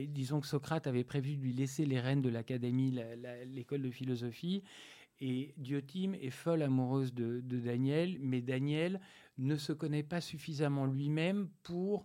disons 0.08 0.40
que 0.40 0.46
Socrate 0.46 0.86
avait 0.86 1.04
prévu 1.04 1.36
de 1.36 1.42
lui 1.42 1.52
laisser 1.52 1.86
les 1.86 2.00
rênes 2.00 2.22
de 2.22 2.28
l'académie, 2.28 2.98
l'école 3.46 3.82
de 3.82 3.90
philosophie. 3.90 4.62
Et 5.20 5.52
Diotime 5.56 6.14
est 6.14 6.30
folle 6.30 6.62
amoureuse 6.62 7.12
de, 7.12 7.40
Daniel, 7.40 8.18
mais 8.20 8.40
Daniel 8.40 9.00
ne 9.36 9.56
se 9.56 9.72
connaît 9.72 10.04
pas 10.04 10.20
suffisamment 10.20 10.86
lui-même 10.86 11.48
pour 11.62 12.04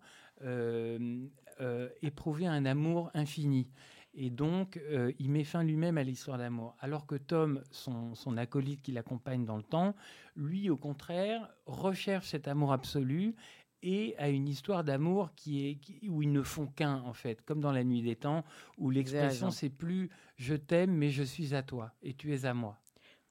éprouver 2.02 2.48
un 2.48 2.66
amour 2.66 3.12
infini. 3.14 3.68
Et 4.16 4.30
donc, 4.30 4.78
euh, 4.78 5.12
il 5.18 5.32
met 5.32 5.44
fin 5.44 5.64
lui-même 5.64 5.98
à 5.98 6.04
l'histoire 6.04 6.38
d'amour. 6.38 6.76
Alors 6.80 7.08
que 7.08 7.16
Tom, 7.16 7.62
son, 7.72 8.38
acolyte 8.38 8.82
qui 8.82 8.92
l'accompagne 8.92 9.44
dans 9.44 9.58
le 9.58 9.64
temps, 9.64 9.96
lui, 10.36 10.70
au 10.70 10.78
contraire, 10.78 11.50
recherche 11.66 12.28
cet 12.28 12.48
amour 12.48 12.74
absolu 12.74 13.36
et 13.82 14.16
a 14.18 14.30
une 14.30 14.48
histoire 14.48 14.84
d'amour 14.84 15.32
qui 15.36 15.68
est 15.68 16.08
où 16.08 16.22
ils 16.22 16.32
ne 16.32 16.44
font 16.44 16.68
qu'un 16.68 17.02
en 17.02 17.14
fait, 17.14 17.42
comme 17.42 17.60
dans 17.60 17.72
la 17.72 17.84
nuit 17.84 18.02
des 18.02 18.16
temps, 18.16 18.46
où 18.78 18.90
l'expression 18.90 19.52
c'est 19.52 19.70
plus 19.70 20.10
je 20.38 20.56
t'aime 20.56 20.96
mais 20.96 21.10
je 21.10 21.24
suis 21.24 21.54
à 21.54 21.64
toi 21.64 21.92
et 22.02 22.14
tu 22.14 22.34
es 22.34 22.46
à 22.46 22.54
moi. 22.54 22.80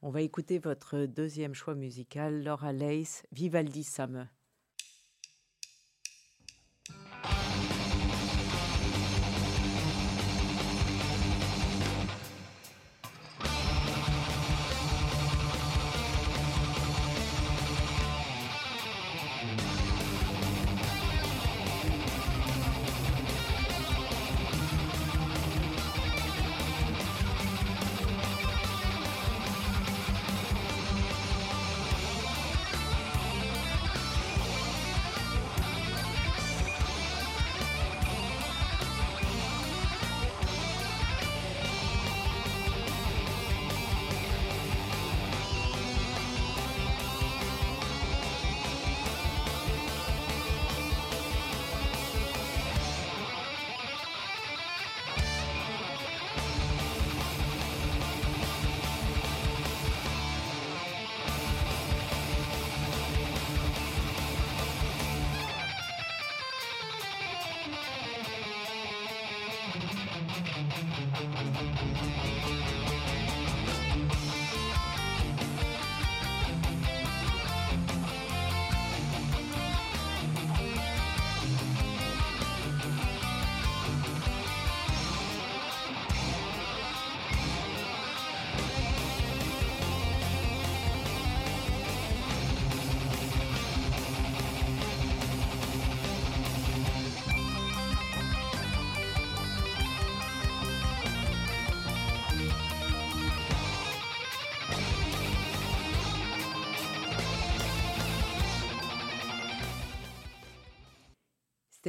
On 0.03 0.11
va 0.11 0.21
écouter 0.21 0.59
votre 0.59 1.07
deuxième 1.07 1.55
choix 1.55 1.75
musical, 1.75 2.45
Laura 2.45 2.73
Lace, 2.73 3.25
Vivaldi 3.33 3.83
Summer. 3.85 4.27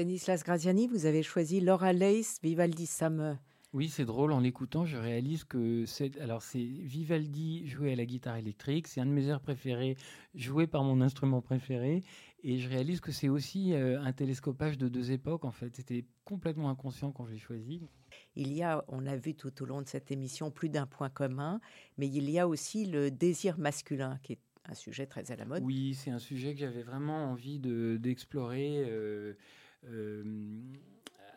Stanislas 0.03 0.43
Graziani, 0.43 0.87
vous 0.87 1.05
avez 1.05 1.23
choisi 1.23 1.61
Laura 1.61 1.93
Lace, 1.93 2.37
Vivaldi 2.43 2.87
Summer. 2.87 3.37
Oui, 3.71 3.87
c'est 3.87 4.03
drôle. 4.03 4.33
En 4.33 4.41
l'écoutant, 4.41 4.83
je 4.83 4.97
réalise 4.97 5.45
que 5.45 5.85
c'est 5.85 6.19
alors 6.19 6.41
c'est 6.41 6.59
Vivaldi 6.59 7.65
joué 7.69 7.93
à 7.93 7.95
la 7.95 8.05
guitare 8.05 8.35
électrique. 8.35 8.89
C'est 8.89 8.99
un 8.99 9.05
de 9.05 9.11
mes 9.11 9.27
airs 9.27 9.39
préférés, 9.39 9.95
joué 10.35 10.67
par 10.67 10.83
mon 10.83 10.99
instrument 10.99 11.41
préféré. 11.41 12.03
Et 12.43 12.59
je 12.59 12.67
réalise 12.67 12.99
que 12.99 13.13
c'est 13.13 13.29
aussi 13.29 13.71
euh, 13.71 13.97
un 14.01 14.11
télescopage 14.11 14.77
de 14.77 14.89
deux 14.89 15.13
époques. 15.13 15.45
En 15.45 15.51
fait, 15.51 15.73
c'était 15.73 16.03
complètement 16.25 16.69
inconscient 16.69 17.13
quand 17.13 17.25
je 17.25 17.31
l'ai 17.31 17.39
choisi. 17.39 17.87
Il 18.35 18.51
y 18.51 18.61
a, 18.61 18.83
on 18.89 19.05
a 19.05 19.15
vu 19.15 19.35
tout 19.35 19.63
au 19.63 19.65
long 19.65 19.81
de 19.81 19.87
cette 19.87 20.11
émission, 20.11 20.51
plus 20.51 20.67
d'un 20.67 20.85
point 20.85 21.09
commun, 21.09 21.61
mais 21.97 22.09
il 22.09 22.29
y 22.29 22.39
a 22.39 22.47
aussi 22.49 22.87
le 22.87 23.09
désir 23.09 23.57
masculin 23.57 24.19
qui 24.21 24.33
est 24.33 24.39
un 24.65 24.73
sujet 24.73 25.05
très 25.05 25.31
à 25.31 25.37
la 25.37 25.45
mode. 25.45 25.63
Oui, 25.63 25.93
c'est 25.93 26.11
un 26.11 26.19
sujet 26.19 26.53
que 26.53 26.59
j'avais 26.59 26.83
vraiment 26.83 27.31
envie 27.31 27.59
d'explorer 27.59 28.83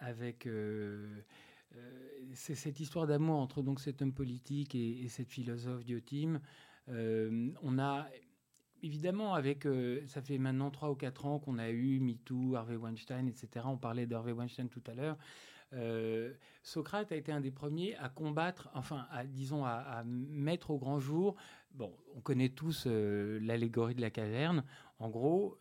avec 0.01 0.49
c'est 2.35 2.55
cette 2.55 2.81
histoire 2.81 3.07
d'amour 3.07 3.37
entre 3.37 3.63
donc 3.63 3.81
cet 3.81 4.03
homme 4.03 4.13
politique 4.13 4.75
et, 4.75 5.09
cette 5.09 5.31
philosophe 5.31 5.85
Diotime. 5.85 6.41
on 6.89 7.79
a 7.79 8.09
évidemment, 8.83 9.35
avec, 9.35 9.67
euh, 9.67 10.03
ça 10.07 10.23
fait 10.23 10.39
maintenant 10.39 10.71
3 10.71 10.91
ou 10.91 10.95
4 10.95 11.27
ans 11.27 11.39
qu'on 11.39 11.59
a 11.59 11.71
eu 11.71 12.01
MeToo, 12.01 12.55
Harvey 12.57 12.77
Weinstein, 12.77 13.29
etc. 13.29 13.67
On 13.69 13.77
parlait 13.77 14.07
d'Harvey 14.07 14.33
Weinstein 14.33 14.69
tout 14.69 14.83
à 14.87 14.95
l'heure. 14.95 15.17
Euh, 15.73 16.33
Socrate 16.63 17.13
a 17.13 17.17
été 17.17 17.33
un 17.33 17.41
des 17.41 17.51
premiers 17.51 17.97
à 17.97 18.09
combattre, 18.09 18.69
enfin, 18.75 19.07
à, 19.11 19.25
disons, 19.25 19.65
à, 19.65 20.03
mettre 20.05 20.71
au 20.71 20.79
grand 20.79 20.99
jour. 20.99 21.37
Bon, 21.73 21.93
on 22.15 22.21
connaît 22.21 22.49
tous 22.49 22.85
euh, 22.87 23.39
l'allégorie 23.43 23.95
de 23.95 24.01
la 24.01 24.11
caverne. 24.11 24.65
En 24.99 25.11
gros, 25.11 25.59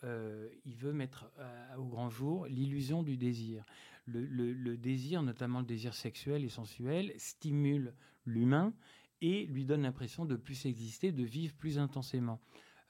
il 0.63 0.77
veut 0.77 0.93
mettre 0.93 1.29
au 1.77 1.83
grand 1.83 2.09
jour 2.09 2.45
l'illusion 2.47 3.03
du 3.03 3.17
désir. 3.17 3.65
le, 4.05 4.77
désir, 4.77 5.23
notamment 5.23 5.59
le 5.59 5.65
désir 5.65 5.93
sexuel 5.93 6.45
et 6.45 6.49
sensuel, 6.49 7.11
stimule 7.17 7.93
l'humain 8.25 8.73
et 9.21 9.45
lui 9.47 9.65
donne 9.65 9.81
l'impression 9.81 10.23
de 10.23 10.35
plus 10.35 10.65
exister, 10.65 11.11
de 11.11 11.23
vivre 11.23 11.53
plus 11.55 11.79
intensément. 11.79 12.39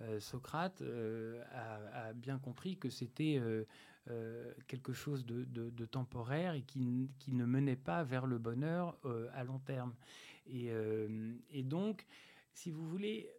Euh, 0.01 0.19
Socrate 0.19 0.81
euh, 0.81 1.41
a, 1.53 2.13
bien 2.13 2.37
compris 2.37 2.77
que 2.77 2.89
c'était 2.89 3.37
euh, 3.39 3.63
quelque 4.67 4.93
chose 4.93 5.25
de, 5.25 5.85
temporaire 5.85 6.53
et 6.53 6.61
qui, 6.61 7.09
ne 7.29 7.45
menait 7.45 7.75
pas 7.75 8.03
vers 8.03 8.27
le 8.27 8.37
bonheur 8.37 8.97
à 9.33 9.43
long 9.43 9.59
terme. 9.59 9.93
Et, 10.47 11.63
donc, 11.63 12.05
si 12.53 12.71
vous 12.71 12.87
voulez, 12.87 13.29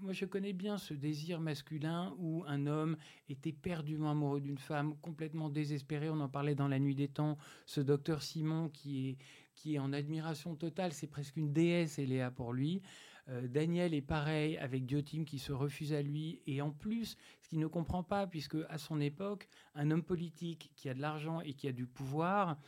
moi 0.00 0.12
je 0.12 0.24
connais 0.24 0.52
bien 0.52 0.78
ce 0.78 0.94
désir 0.94 1.40
masculin 1.40 2.14
où 2.18 2.44
un 2.46 2.66
homme 2.66 2.96
était 3.28 3.52
perdument 3.52 4.10
amoureux 4.10 4.40
d'une 4.40 4.58
femme, 4.58 4.96
complètement 5.00 5.48
désespéré. 5.48 6.10
On 6.10 6.20
en 6.20 6.28
parlait 6.28 6.54
dans 6.54 6.68
La 6.68 6.78
Nuit 6.78 6.94
des 6.94 7.08
Temps. 7.08 7.38
Ce 7.66 7.80
docteur 7.80 8.22
Simon 8.22 8.68
qui 8.68 9.08
est, 9.08 9.16
qui 9.54 9.74
est 9.74 9.78
en 9.78 9.92
admiration 9.92 10.54
totale, 10.54 10.92
c'est 10.92 11.08
presque 11.08 11.36
une 11.36 11.52
déesse, 11.52 11.98
Eléa, 11.98 12.30
pour 12.30 12.52
lui. 12.52 12.82
Euh, 13.30 13.46
Daniel 13.46 13.94
est 13.94 14.02
pareil 14.02 14.56
avec 14.58 14.86
Diotime 14.86 15.24
qui 15.24 15.38
se 15.38 15.52
refuse 15.52 15.92
à 15.92 16.02
lui. 16.02 16.42
Et 16.46 16.60
en 16.62 16.70
plus, 16.70 17.16
ce 17.40 17.48
qu'il 17.48 17.58
ne 17.58 17.66
comprend 17.66 18.02
pas, 18.02 18.26
puisque 18.26 18.56
à 18.68 18.78
son 18.78 19.00
époque, 19.00 19.48
un 19.74 19.90
homme 19.90 20.02
politique 20.02 20.72
qui 20.76 20.88
a 20.88 20.94
de 20.94 21.00
l'argent 21.00 21.40
et 21.40 21.54
qui 21.54 21.68
a 21.68 21.72
du 21.72 21.86
pouvoir 21.86 22.58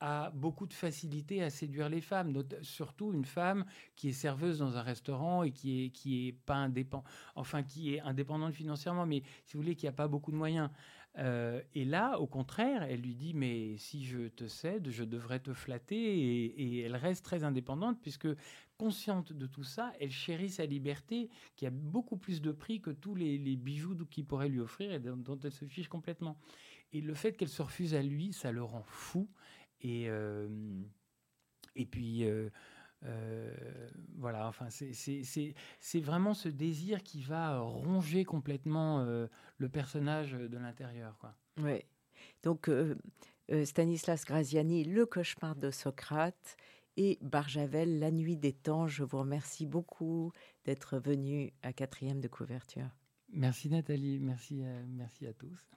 a 0.00 0.30
beaucoup 0.30 0.66
de 0.66 0.74
facilité 0.74 1.42
à 1.42 1.50
séduire 1.50 1.88
les 1.88 2.00
femmes, 2.00 2.34
surtout 2.62 3.12
une 3.12 3.24
femme 3.24 3.64
qui 3.96 4.08
est 4.08 4.12
serveuse 4.12 4.58
dans 4.58 4.76
un 4.76 4.82
restaurant 4.82 5.44
et 5.44 5.52
qui 5.52 5.84
est 5.84 5.90
qui 5.90 6.28
est 6.28 6.32
pas 6.32 6.56
indépendante, 6.56 7.06
enfin 7.36 7.62
qui 7.62 7.94
est 7.94 8.00
indépendante 8.00 8.52
financièrement, 8.52 9.06
mais 9.06 9.22
si 9.46 9.56
vous 9.56 9.62
voulez, 9.62 9.76
qui 9.76 9.86
a 9.86 9.92
pas 9.92 10.08
beaucoup 10.08 10.32
de 10.32 10.36
moyens. 10.36 10.68
Euh, 11.18 11.62
et 11.74 11.84
là, 11.84 12.18
au 12.18 12.26
contraire, 12.26 12.82
elle 12.82 13.00
lui 13.00 13.14
dit 13.14 13.34
mais 13.34 13.76
si 13.78 14.04
je 14.04 14.28
te 14.28 14.48
cède, 14.48 14.90
je 14.90 15.04
devrais 15.04 15.38
te 15.38 15.52
flatter 15.52 15.96
et, 15.96 16.80
elle 16.80 16.96
reste 16.96 17.24
très 17.24 17.44
indépendante 17.44 17.98
puisque 18.02 18.28
consciente 18.76 19.32
de 19.32 19.46
tout 19.46 19.64
ça, 19.64 19.92
elle 20.00 20.10
chérit 20.10 20.50
sa 20.50 20.66
liberté 20.66 21.30
qui 21.56 21.66
a 21.66 21.70
beaucoup 21.70 22.16
plus 22.16 22.40
de 22.40 22.52
prix 22.52 22.80
que 22.80 22.90
tous 22.90 23.14
les, 23.14 23.38
bijoux 23.56 23.94
qu'il 24.06 24.26
pourrait 24.26 24.48
lui 24.48 24.60
offrir 24.60 24.92
et 24.92 25.00
dont, 25.00 25.38
elle 25.42 25.52
se 25.52 25.64
fiche 25.64 25.88
complètement. 25.88 26.38
Et 26.92 27.00
le 27.00 27.14
fait 27.14 27.32
qu'elle 27.32 27.48
se 27.48 27.62
refuse 27.62 27.94
à 27.94 28.02
lui, 28.02 28.32
ça 28.32 28.52
le 28.52 28.62
rend 28.62 28.84
fou. 28.84 29.28
Et, 29.80 30.08
euh, 30.08 30.48
et 31.76 31.86
puis, 31.86 32.24
euh, 32.24 32.50
voilà, 34.16 34.48
enfin, 34.48 34.68
c'est 34.70 36.00
vraiment 36.00 36.34
ce 36.34 36.48
désir 36.48 37.02
qui 37.02 37.22
va 37.22 37.58
ronger 37.58 38.24
complètement 38.24 39.04
le 39.04 39.68
personnage 39.68 40.32
de 40.32 40.56
l'intérieur. 40.56 41.16
Oui. 41.58 41.82
Donc, 42.42 42.70
Stanislas 43.64 44.24
Graziani, 44.24 44.84
Le 44.84 45.04
cauchemar 45.06 45.54
de 45.56 45.70
Socrate 45.70 46.56
et 46.96 47.18
Barjavel, 47.22 47.98
La 47.98 48.10
nuit 48.10 48.36
des 48.36 48.52
temps. 48.52 48.86
Je 48.86 49.04
vous 49.04 49.18
remercie 49.18 49.66
beaucoup 49.66 50.32
d'être 50.64 50.98
venu 50.98 51.52
à 51.62 51.72
quatrième 51.72 52.20
de 52.20 52.28
couverture. 52.28 52.88
Merci 53.32 53.68
Nathalie, 53.68 54.20
merci 54.20 54.62
merci 54.88 55.26
à 55.26 55.32
tous. 55.32 55.70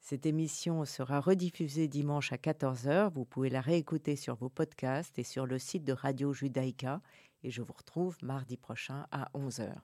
Cette 0.00 0.26
émission 0.26 0.84
sera 0.84 1.20
rediffusée 1.20 1.86
dimanche 1.86 2.32
à 2.32 2.36
14h. 2.36 3.12
Vous 3.12 3.24
pouvez 3.24 3.50
la 3.50 3.60
réécouter 3.60 4.16
sur 4.16 4.34
vos 4.34 4.48
podcasts 4.48 5.18
et 5.18 5.24
sur 5.24 5.46
le 5.46 5.58
site 5.58 5.84
de 5.84 5.92
Radio 5.92 6.32
Judaïka. 6.32 7.02
Et 7.42 7.50
je 7.50 7.62
vous 7.62 7.74
retrouve 7.74 8.16
mardi 8.22 8.56
prochain 8.56 9.06
à 9.12 9.30
11h. 9.34 9.74